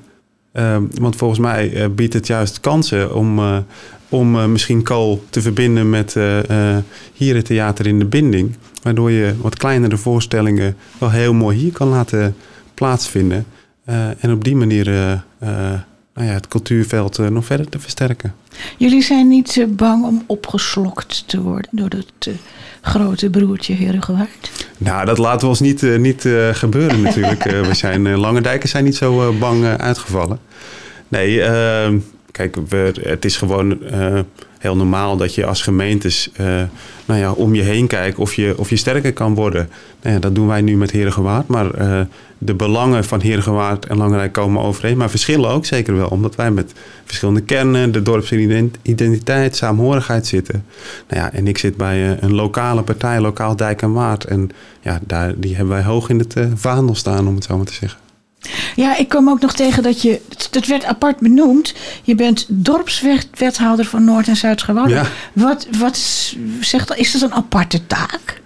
Um, 0.53 0.89
want 0.95 1.17
volgens 1.17 1.41
mij 1.41 1.91
biedt 1.95 2.15
het 2.15 2.27
juist 2.27 2.61
kansen 2.61 3.15
om, 3.15 3.41
om 4.09 4.53
misschien 4.53 4.83
Kool 4.83 5.25
te 5.31 5.41
verbinden 5.41 5.91
met 5.91 6.17
hier 7.13 7.35
het 7.35 7.45
theater 7.45 7.87
in 7.87 7.99
de 7.99 8.05
binding. 8.05 8.57
Waardoor 8.83 9.11
je 9.11 9.35
wat 9.41 9.57
kleinere 9.57 9.97
voorstellingen 9.97 10.77
wel 10.99 11.11
heel 11.11 11.35
mooi 11.35 11.59
hier 11.59 11.73
kan 11.73 11.89
laten 11.89 12.37
plaatsvinden. 12.75 13.47
en 14.19 14.33
op 14.33 14.45
die 14.45 14.57
manier 14.57 15.23
nou 16.14 16.27
ja, 16.27 16.33
het 16.33 16.49
cultuurveld 16.49 17.18
uh, 17.18 17.27
nog 17.27 17.44
verder 17.44 17.68
te 17.68 17.79
versterken. 17.79 18.35
Jullie 18.77 19.03
zijn 19.03 19.29
niet 19.29 19.57
uh, 19.57 19.66
bang 19.68 20.05
om 20.05 20.23
opgeslokt 20.27 21.29
te 21.29 21.40
worden 21.40 21.70
door 21.70 21.88
het 21.88 22.27
uh, 22.29 22.35
grote 22.81 23.31
broertje 23.31 23.75
Herengewaard? 23.75 24.66
Nou, 24.79 25.05
dat 25.05 25.18
laten 25.18 25.40
we 25.40 25.46
ons 25.46 25.61
niet, 25.61 25.83
niet 25.99 26.29
gebeuren 26.53 27.01
natuurlijk. 27.11 27.42
we 27.44 27.75
zijn, 27.75 28.16
Lange 28.16 28.40
Dijken 28.40 28.68
zijn 28.68 28.85
niet 28.85 28.96
zo 28.96 29.33
bang 29.38 29.64
uitgevallen. 29.64 30.38
Nee, 31.09 31.42
ehm, 31.42 31.99
kijk, 32.31 32.57
we, 32.68 32.92
het 33.03 33.25
is 33.25 33.37
gewoon 33.37 33.79
heel 34.59 34.77
normaal 34.77 35.16
dat 35.16 35.35
je 35.35 35.46
als 35.46 35.62
gemeentes 35.62 36.31
nou 37.05 37.20
ja, 37.20 37.33
om 37.33 37.55
je 37.55 37.62
heen 37.62 37.87
kijkt 37.87 38.18
of 38.18 38.35
je, 38.35 38.55
of 38.57 38.70
je 38.70 38.77
sterker 38.77 39.12
kan 39.12 39.35
worden. 39.35 39.68
Nou 40.03 40.14
ja, 40.14 40.20
dat 40.20 40.35
doen 40.35 40.46
wij 40.46 40.61
nu 40.61 40.77
met 40.77 40.90
Herengewaard. 40.90 41.46
Maar 41.46 42.07
de 42.42 42.55
belangen 42.55 43.05
van 43.05 43.20
Herengewaard 43.20 43.87
en 43.87 43.96
Langrijk 43.96 44.33
komen 44.33 44.62
overeen. 44.62 44.96
Maar 44.96 45.11
verschillen 45.11 45.50
ook 45.50 45.66
zeker 45.66 45.96
wel. 45.96 46.09
Omdat 46.09 46.35
wij 46.35 46.50
met 46.50 46.72
verschillende 47.05 47.42
kernen, 47.42 47.92
de 47.92 48.03
dorpsidentiteit, 48.03 49.57
saamhorigheid 49.57 50.26
zitten. 50.26 50.64
Nou 51.09 51.22
ja, 51.22 51.33
en 51.33 51.46
ik 51.46 51.59
zit 51.59 51.76
bij 51.76 52.22
een 52.22 52.35
lokale 52.35 52.83
partij, 52.83 53.20
lokaal 53.20 53.57
Dijk 53.57 53.83
en 53.83 53.92
Waard. 53.92 54.24
En 54.24 54.50
ja, 54.81 55.00
daar, 55.07 55.33
die 55.37 55.57
hebben 55.57 55.74
wij 55.74 55.85
hoog 55.85 56.09
in 56.09 56.18
het 56.18 56.35
vaandel 56.55 56.94
staan, 56.94 57.29
om 57.29 57.35
het 57.35 57.44
zo 57.44 57.57
maar 57.57 57.66
te 57.66 57.72
zeggen. 57.72 57.98
Ja, 58.76 58.96
ik 58.96 59.09
kwam 59.09 59.29
ook 59.29 59.40
nog 59.40 59.53
tegen 59.53 59.83
dat 59.83 60.03
je, 60.03 60.20
dat 60.50 60.66
werd 60.66 60.85
apart 60.85 61.18
benoemd. 61.18 61.74
Je 62.03 62.14
bent 62.14 62.46
dorpswethouder 62.48 63.85
van 63.85 64.05
Noord- 64.05 64.29
en 64.29 64.37
Zuid-Gewouwen. 64.37 64.94
Ja. 64.94 65.07
Wat, 65.33 65.66
wat 65.79 65.96
zegt 66.61 66.88
dat? 66.88 66.96
Is 66.96 67.12
dat 67.12 67.22
een 67.22 67.35
aparte 67.35 67.87
taak? 67.87 68.40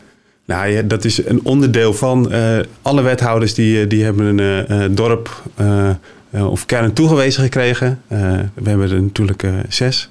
Nou 0.45 0.69
ja, 0.69 0.83
dat 0.83 1.05
is 1.05 1.27
een 1.27 1.41
onderdeel 1.45 1.95
van. 1.95 2.33
Uh, 2.33 2.59
alle 2.83 3.03
wethouders 3.03 3.55
die, 3.55 3.81
eh, 3.81 3.89
die 3.89 4.05
hebben 4.05 4.39
een 4.39 4.67
uh, 4.71 4.85
dorp 4.91 5.43
of 6.31 6.67
kern 6.67 6.93
toegewezen 6.93 7.43
gekregen. 7.43 8.03
we 8.55 8.63
hebben 8.65 8.91
er 8.91 9.03
natuurlijk 9.03 9.45
zes. 9.69 10.11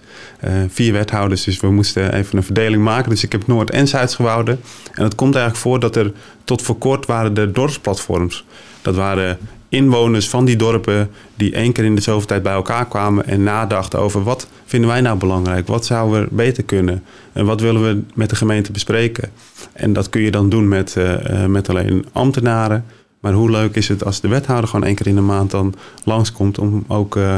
vier 0.67 0.93
wethouders, 0.93 1.43
dus 1.43 1.59
we 1.59 1.71
moesten 1.71 2.13
even 2.13 2.37
een 2.37 2.43
verdeling 2.43 2.83
maken. 2.83 3.09
Dus 3.09 3.23
ik 3.23 3.31
heb 3.31 3.47
Noord- 3.47 3.69
en 3.69 3.87
Zuid-Gewouden. 3.87 4.59
En 4.93 5.03
het 5.03 5.15
komt 5.15 5.35
eigenlijk 5.35 5.65
voor 5.65 5.79
dat 5.79 5.95
er 5.95 6.11
tot 6.43 6.61
voor 6.61 6.77
kort 6.77 7.05
waren 7.05 7.33
de 7.33 7.51
dorpsplatforms. 7.51 8.45
Dat 8.81 8.95
waren 8.95 9.37
inwoners 9.73 10.29
van 10.29 10.45
die 10.45 10.55
dorpen 10.55 11.09
die 11.35 11.53
één 11.53 11.71
keer 11.71 11.83
in 11.83 11.95
de 11.95 12.01
zoveel 12.01 12.27
tijd 12.27 12.43
bij 12.43 12.53
elkaar 12.53 12.87
kwamen 12.87 13.25
en 13.27 13.43
nadachten 13.43 13.99
over 13.99 14.23
wat 14.23 14.47
vinden 14.65 14.89
wij 14.89 15.01
nou 15.01 15.17
belangrijk, 15.17 15.67
wat 15.67 15.85
zouden 15.85 16.21
we 16.21 16.27
beter 16.31 16.63
kunnen 16.63 17.03
en 17.33 17.45
wat 17.45 17.61
willen 17.61 17.83
we 17.83 18.01
met 18.13 18.29
de 18.29 18.35
gemeente 18.35 18.71
bespreken. 18.71 19.29
En 19.73 19.93
dat 19.93 20.09
kun 20.09 20.21
je 20.21 20.31
dan 20.31 20.49
doen 20.49 20.67
met, 20.67 20.95
uh, 20.97 21.45
met 21.45 21.69
alleen 21.69 22.05
ambtenaren. 22.11 22.85
Maar 23.19 23.33
hoe 23.33 23.51
leuk 23.51 23.75
is 23.75 23.87
het 23.87 24.05
als 24.05 24.21
de 24.21 24.27
wethouder 24.27 24.69
gewoon 24.69 24.85
één 24.85 24.95
keer 24.95 25.07
in 25.07 25.15
de 25.15 25.21
maand 25.21 25.51
dan 25.51 25.73
langskomt 26.03 26.59
om 26.59 26.83
ook 26.87 27.15
uh, 27.15 27.35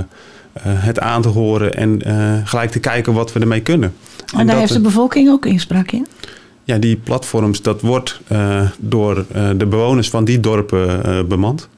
het 0.68 1.00
aan 1.00 1.22
te 1.22 1.28
horen 1.28 1.74
en 1.74 2.02
gelijk 2.46 2.72
te 2.72 2.80
kijken 2.80 3.14
wat 3.14 3.34
we 3.34 3.40
ermee 3.40 3.62
kunnen. 3.62 3.94
En, 4.34 4.40
en 4.40 4.48
daar 4.48 4.58
heeft 4.58 4.74
de 4.74 4.82
bevolking 4.82 5.30
ook 5.30 5.46
inspraak 5.46 5.92
in? 5.92 6.08
Ja, 6.64 6.78
die 6.78 6.96
platforms, 6.96 7.62
dat 7.62 7.82
wordt 7.82 8.22
door 8.80 9.26
de 9.58 9.66
bewoners 9.66 10.10
van 10.10 10.26
die 10.26 10.40
dorpen 10.40 11.28
bemand. 11.28 11.70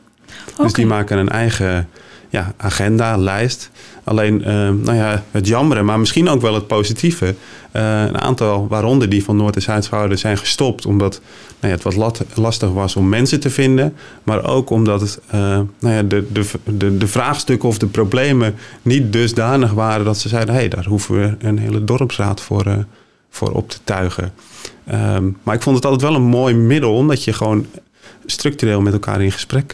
Dus 0.58 0.74
die 0.74 0.86
maken 0.86 1.18
een 1.18 1.30
eigen 1.30 1.90
ja, 2.30 2.54
agenda, 2.58 3.18
lijst. 3.18 3.70
Alleen, 4.04 4.40
uh, 4.40 4.48
nou 4.70 4.94
ja, 4.94 5.24
het 5.32 5.48
jammere, 5.48 5.84
maar 5.84 6.00
misschien 6.00 6.30
ook 6.30 6.42
wel 6.42 6.54
het 6.54 6.68
positieve. 6.68 7.26
Uh, 7.74 8.02
een 8.02 8.22
aantal, 8.22 8.68
waaronder 8.68 9.10
die 9.10 9.24
van 9.24 9.36
Noord- 9.36 9.56
en 9.56 9.62
Zuid-Schouwen, 9.62 10.18
zijn 10.18 10.38
gestopt 10.38 10.86
omdat 10.86 11.22
nou 11.60 11.74
ja, 11.74 11.80
het 11.80 11.96
wat 11.96 12.18
lastig 12.36 12.70
was 12.70 12.96
om 12.96 13.10
mensen 13.10 13.40
te 13.40 13.50
vinden. 13.50 13.96
Maar 14.24 14.46
ook 14.46 14.70
omdat 14.70 15.02
het, 15.02 15.20
uh, 15.28 15.42
nou 15.80 15.96
ja, 15.96 16.04
de, 16.04 16.28
de, 16.32 16.50
de, 16.64 16.98
de, 16.98 17.08
vraagstukken 17.08 17.70
of 17.70 17.78
de 17.78 17.88
problemen 17.88 18.56
niet 18.82 19.14
dusdanig 19.14 19.72
waren 19.72 20.06
dat 20.06 20.18
ze 20.18 20.30
zeiden: 20.30 20.54
hé, 20.54 20.60
hey, 20.60 20.70
daar 20.70 20.86
hoeven 20.86 21.20
we 21.20 21.36
een 21.40 21.58
hele 21.58 21.84
dorpsraad 21.84 22.42
voor, 22.42 22.86
voor 23.30 23.52
op 23.52 23.70
te 23.70 23.78
tuigen. 23.84 24.34
Um, 24.92 25.38
maar 25.44 25.56
ik 25.56 25.62
vond 25.62 25.76
het 25.76 25.86
altijd 25.86 26.12
wel 26.12 26.16
een 26.16 26.28
mooi 26.28 26.56
middel, 26.56 26.96
omdat 26.96 27.24
je 27.24 27.34
gewoon 27.34 27.66
structureel 28.26 28.82
met 28.82 28.94
elkaar 28.94 29.22
in 29.22 29.32
gesprek 29.32 29.74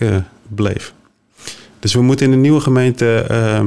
bleef. 0.56 0.94
Dus 1.80 1.94
we 1.94 2.02
moeten 2.02 2.26
in 2.26 2.32
de 2.32 2.38
nieuwe 2.38 2.60
gemeente 2.60 3.28
uh, 3.32 3.66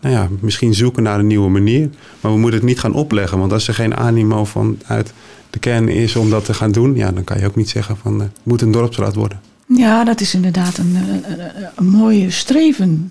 nou 0.00 0.14
ja, 0.14 0.28
misschien 0.40 0.74
zoeken 0.74 1.02
naar 1.02 1.18
een 1.18 1.26
nieuwe 1.26 1.48
manier. 1.48 1.90
Maar 2.20 2.32
we 2.32 2.38
moeten 2.38 2.58
het 2.58 2.68
niet 2.68 2.80
gaan 2.80 2.94
opleggen. 2.94 3.38
Want 3.38 3.52
als 3.52 3.68
er 3.68 3.74
geen 3.74 3.96
animo 3.96 4.44
vanuit 4.44 5.12
de 5.50 5.58
kern 5.58 5.88
is 5.88 6.16
om 6.16 6.30
dat 6.30 6.44
te 6.44 6.54
gaan 6.54 6.72
doen, 6.72 6.94
ja, 6.94 7.12
dan 7.12 7.24
kan 7.24 7.38
je 7.38 7.46
ook 7.46 7.56
niet 7.56 7.68
zeggen 7.68 7.96
van 7.96 8.14
uh, 8.14 8.20
het 8.20 8.30
moet 8.42 8.62
een 8.62 8.72
dorpsraad 8.72 9.14
worden. 9.14 9.40
Ja, 9.66 10.04
dat 10.04 10.20
is 10.20 10.34
inderdaad 10.34 10.78
een, 10.78 10.96
een, 10.96 11.44
een, 11.76 11.86
mooie 11.86 12.30
streven. 12.30 13.10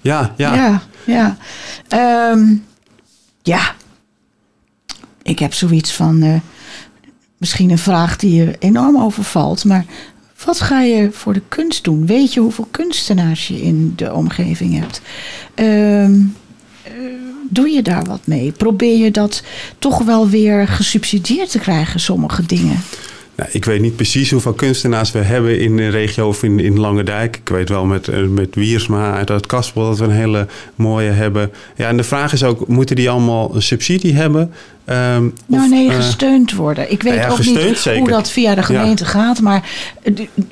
Ja, 0.00 0.34
ja. 0.36 0.54
Ja, 0.54 0.82
ja. 1.06 1.36
Um, 2.32 2.64
ja. 3.42 3.74
Ik 5.22 5.38
heb 5.38 5.54
zoiets 5.54 5.92
van. 5.92 6.22
Uh, 6.22 6.34
misschien 7.42 7.70
een 7.70 7.78
vraag 7.78 8.16
die 8.16 8.34
je 8.34 8.56
enorm 8.58 8.98
overvalt. 8.98 9.64
Maar 9.64 9.84
wat 10.44 10.60
ga 10.60 10.80
je 10.80 11.10
voor 11.12 11.32
de 11.32 11.42
kunst 11.48 11.84
doen? 11.84 12.06
Weet 12.06 12.32
je 12.32 12.40
hoeveel 12.40 12.68
kunstenaars 12.70 13.48
je 13.48 13.62
in 13.62 13.92
de 13.96 14.12
omgeving 14.12 14.78
hebt? 14.78 15.00
Uh, 15.54 16.08
doe 17.48 17.68
je 17.68 17.82
daar 17.82 18.04
wat 18.04 18.26
mee? 18.26 18.52
Probeer 18.52 18.96
je 18.96 19.10
dat 19.10 19.42
toch 19.78 19.98
wel 19.98 20.28
weer 20.28 20.68
gesubsidieerd 20.68 21.50
te 21.50 21.58
krijgen, 21.58 22.00
sommige 22.00 22.46
dingen? 22.46 22.78
Nou, 23.36 23.48
ik 23.52 23.64
weet 23.64 23.80
niet 23.80 23.96
precies 23.96 24.30
hoeveel 24.30 24.52
kunstenaars 24.52 25.12
we 25.12 25.18
hebben 25.18 25.60
in 25.60 25.76
de 25.76 25.88
regio 25.88 26.28
of 26.28 26.42
in, 26.42 26.60
in 26.60 26.80
Langendijk. 26.80 27.36
Ik 27.36 27.48
weet 27.48 27.68
wel 27.68 27.84
met, 27.84 28.08
eh, 28.08 28.22
met 28.22 28.54
Wiersma 28.54 29.14
uit 29.14 29.28
het 29.28 29.46
Kaspel 29.46 29.86
dat 29.86 29.98
we 29.98 30.04
een 30.04 30.10
hele 30.10 30.46
mooie 30.74 31.10
hebben. 31.10 31.52
Ja, 31.76 31.88
en 31.88 31.96
de 31.96 32.04
vraag 32.04 32.32
is 32.32 32.44
ook, 32.44 32.68
moeten 32.68 32.96
die 32.96 33.10
allemaal 33.10 33.54
een 33.54 33.62
subsidie 33.62 34.14
hebben? 34.14 34.52
Um, 34.86 35.34
nou 35.46 35.68
nee, 35.68 35.88
uh, 35.88 35.94
gesteund 35.94 36.52
worden. 36.52 36.92
Ik 36.92 37.02
weet 37.02 37.14
nou 37.14 37.26
ja, 37.26 37.32
ook 37.32 37.44
niet 37.44 37.78
zeker. 37.78 38.00
hoe 38.00 38.08
dat 38.08 38.30
via 38.30 38.54
de 38.54 38.62
gemeente 38.62 39.04
ja. 39.04 39.10
gaat. 39.10 39.40
Maar 39.40 39.70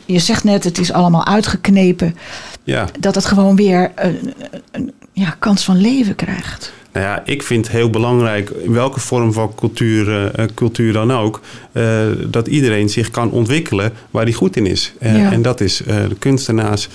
je 0.05 0.19
zegt 0.19 0.45
net, 0.45 0.65
het 0.65 0.79
is 0.79 0.93
allemaal 0.93 1.27
uitgeknepen. 1.27 2.17
Ja. 2.65 2.89
Dat 2.99 3.15
het 3.15 3.25
gewoon 3.25 3.57
weer 3.57 3.93
een, 3.95 4.35
een 4.71 4.93
ja, 5.13 5.37
kans 5.39 5.65
van 5.65 5.81
leven 5.81 6.15
krijgt. 6.15 6.73
Nou 6.93 7.07
ja, 7.07 7.23
ik 7.25 7.43
vind 7.43 7.71
heel 7.71 7.91
belangrijk, 7.91 8.51
in 8.51 8.73
welke 8.73 9.01
vorm 9.01 9.33
van 9.33 9.55
cultuur, 9.55 10.09
uh, 10.09 10.47
cultuur 10.55 10.93
dan 10.93 11.13
ook, 11.13 11.41
uh, 11.73 12.01
dat 12.27 12.47
iedereen 12.47 12.89
zich 12.89 13.11
kan 13.11 13.31
ontwikkelen 13.31 13.93
waar 14.11 14.25
hij 14.25 14.33
goed 14.33 14.57
in 14.57 14.67
is. 14.67 14.93
Uh, 15.03 15.17
ja. 15.17 15.33
En 15.33 15.43
dat 15.43 15.61
is 15.61 15.77
de 15.87 16.17
kunstenaars, 16.19 16.89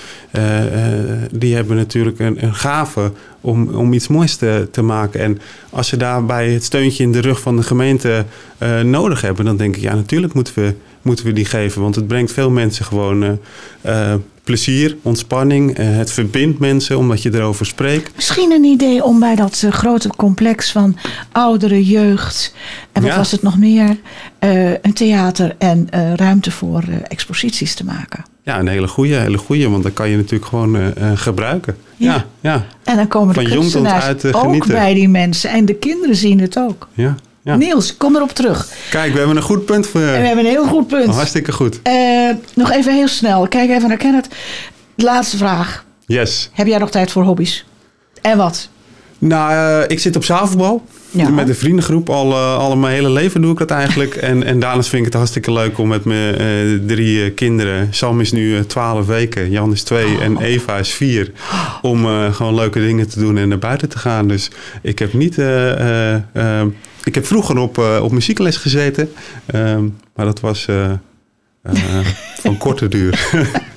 die 1.32 1.56
hebben 1.56 1.76
natuurlijk 1.76 2.20
een, 2.20 2.44
een 2.44 2.56
gave 2.56 3.12
om, 3.46 3.70
om 3.70 3.94
iets 3.94 4.08
moois 4.08 4.36
te, 4.36 4.68
te 4.72 4.82
maken. 4.82 5.20
En 5.20 5.40
als 5.70 5.88
ze 5.88 5.98
daarbij 5.98 6.50
het 6.50 6.64
steuntje 6.64 7.04
in 7.04 7.12
de 7.12 7.22
rug 7.22 7.40
van 7.40 7.56
de 7.56 7.64
gemeente 7.64 8.26
nodig 8.84 9.22
hebben, 9.22 9.46
dan 9.46 9.58
denk 9.58 9.76
ik, 9.76 9.82
ja, 9.82 9.96
natuurlijk 9.96 10.34
moeten 10.34 10.54
we, 10.56 10.74
moeten 11.02 11.26
we 11.26 11.34
die 11.34 11.46
geven. 11.46 11.82
Want 11.82 11.96
het 11.96 12.08
brengt 12.08 12.32
veel 12.32 12.50
mensen 12.50 12.86
gewoon 12.86 13.40
plezier, 14.44 14.98
ontspanning. 15.02 15.78
Het 15.78 16.12
verbindt 16.12 16.60
mensen 16.60 16.98
omdat 16.98 17.22
je 17.22 17.34
erover 17.34 17.66
spreekt. 17.66 18.16
Misschien 18.16 18.52
een 18.52 18.64
idee 18.64 19.04
om 19.04 19.20
bij 19.20 19.36
dat 19.36 19.66
grote 19.70 20.10
complex 20.18 20.72
van 20.72 20.98
oudere 21.32 21.86
jeugd. 21.86 22.56
En 22.92 23.02
wat 23.02 23.12
ja. 23.12 23.18
was 23.18 23.32
het 23.32 23.42
nog 23.42 23.58
meer? 23.58 23.98
Een 24.82 24.94
theater 24.94 25.56
en 25.58 25.88
ruimte 26.16 26.52
voor 26.52 26.84
exposities 27.08 27.74
te 27.74 27.86
maken. 27.86 28.35
Ja, 28.46 28.60
een 28.60 28.68
hele 28.68 28.88
goede, 28.88 29.16
hele 29.16 29.38
goede, 29.38 29.70
want 29.70 29.84
dan 29.84 29.94
kan 29.94 30.10
je 30.10 30.16
natuurlijk 30.16 30.46
gewoon 30.46 30.94
gebruiken. 31.16 31.78
Ja. 31.98 32.14
ja. 32.14 32.24
Ja, 32.42 32.66
En 32.84 32.96
dan 32.96 33.08
komen 33.08 33.34
de 33.34 33.42
van 33.42 33.50
kunstenaars 33.50 34.04
uit, 34.06 34.34
ook 34.34 34.42
genieten. 34.42 34.72
bij 34.72 34.94
die 34.94 35.10
mensen. 35.10 35.50
En 35.50 35.66
de 35.66 35.76
kinderen 35.76 36.16
zien 36.16 36.40
het 36.40 36.60
ook. 36.60 36.88
Ja. 36.94 37.16
Ja. 37.46 37.56
Niels, 37.56 37.98
kom 37.98 38.16
erop 38.16 38.32
terug. 38.32 38.68
Kijk, 38.90 39.12
we 39.12 39.18
hebben 39.18 39.36
een 39.36 39.44
goed 39.44 39.66
punt. 39.66 39.88
Voor, 39.88 40.02
we 40.02 40.08
hebben 40.08 40.46
een 40.46 40.52
heel 40.52 40.66
goed 40.68 40.88
punt. 40.88 41.08
Oh, 41.08 41.16
hartstikke 41.16 41.52
goed. 41.52 41.80
Uh, 41.88 42.30
nog 42.54 42.72
even 42.72 42.94
heel 42.94 43.08
snel. 43.08 43.48
Kijk 43.48 43.70
even 43.70 43.88
naar 43.88 43.98
Kenneth. 43.98 44.28
Laatste 44.96 45.38
vraag. 45.38 45.86
Yes. 46.06 46.50
Heb 46.54 46.68
jij 46.68 46.78
nog 46.78 46.92
tijd 46.92 47.12
voor 47.12 47.24
hobby's? 47.24 47.66
En 48.22 48.38
wat? 48.38 48.70
Nou, 49.18 49.54
uh, 49.54 49.90
ik 49.90 50.00
zit 50.00 50.16
op 50.16 50.24
zaalvoetbal. 50.24 50.84
Ja. 51.16 51.30
Met 51.30 51.50
een 51.50 51.56
vriendengroep. 51.56 52.10
Al, 52.10 52.32
uh, 52.32 52.58
al 52.58 52.78
mijn 52.78 52.94
hele 52.94 53.10
leven 53.10 53.42
doe 53.42 53.52
ik 53.52 53.58
dat 53.58 53.72
eigenlijk. 53.72 54.16
en, 54.32 54.44
en 54.44 54.60
daarnaast 54.60 54.90
vind 54.90 55.00
ik 55.00 55.08
het 55.08 55.18
hartstikke 55.18 55.52
leuk 55.52 55.78
om 55.78 55.88
met 55.88 56.06
mijn 56.06 56.42
uh, 56.42 56.80
drie 56.88 57.32
kinderen. 57.32 57.88
Sam 57.92 58.22
is 58.22 58.32
nu 58.32 58.66
12 58.66 59.06
weken, 59.06 59.50
Jan 59.50 59.72
is 59.72 59.84
2 59.84 60.06
oh. 60.06 60.22
en 60.22 60.38
Eva 60.38 60.78
is 60.78 60.94
4. 60.94 61.32
Om 61.82 62.06
gewoon 62.32 62.56
leuke 62.56 62.80
dingen 62.80 63.10
te 63.10 63.20
doen 63.20 63.38
en 63.38 63.48
naar 63.48 63.60
buiten 63.60 63.90
te 63.90 63.98
gaan. 63.98 64.28
Dus 64.28 64.52
ik 64.82 65.00
heb 65.00 65.14
niet 65.14 65.38
ik 67.04 67.16
heb 67.16 67.26
vroeger 67.26 67.58
op, 67.58 67.78
op 68.02 68.12
muziekles 68.12 68.58
gezeten, 68.58 69.12
um, 69.56 69.98
maar 70.16 70.26
dat 70.26 70.40
was 70.40 70.68
van 72.44 72.58
korte 72.58 72.88
duur. 72.88 73.20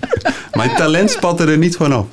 Mijn 0.52 0.74
talent 0.74 1.10
spatte 1.10 1.44
er 1.44 1.58
niet 1.58 1.76
van 1.76 1.94
op. 1.94 2.08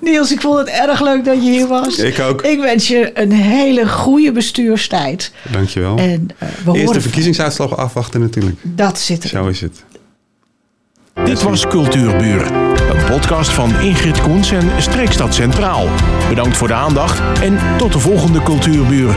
Niels, 0.00 0.32
ik 0.32 0.40
vond 0.40 0.58
het 0.58 0.68
erg 0.68 1.00
leuk 1.00 1.24
dat 1.24 1.34
je 1.34 1.50
hier 1.50 1.66
was. 1.66 1.98
Ik 1.98 2.20
ook. 2.20 2.42
Ik 2.42 2.60
wens 2.60 2.88
je 2.88 3.10
een 3.14 3.32
hele 3.32 3.88
goede 3.88 4.32
bestuurstijd. 4.32 5.32
Dankjewel. 5.52 5.96
En, 5.98 6.28
we 6.64 6.78
Eerst 6.78 6.92
de 6.92 7.00
verkiezingsuitslag 7.00 7.76
afwachten 7.76 8.20
natuurlijk. 8.20 8.56
Dat 8.62 8.98
zit 8.98 9.22
er. 9.22 9.28
Zo 9.28 9.46
is 9.46 9.60
het. 9.60 9.84
Dit 11.24 11.42
was 11.42 11.66
Cultuurburen, 11.66 12.54
een 12.96 13.04
podcast 13.10 13.50
van 13.50 13.80
Ingrid 13.80 14.20
Koens 14.20 14.50
en 14.50 14.70
Streekstad 14.78 15.34
Centraal. 15.34 15.88
Bedankt 16.28 16.56
voor 16.56 16.68
de 16.68 16.74
aandacht 16.74 17.40
en 17.40 17.58
tot 17.78 17.92
de 17.92 17.98
volgende 17.98 18.42
Cultuurburen. 18.42 19.16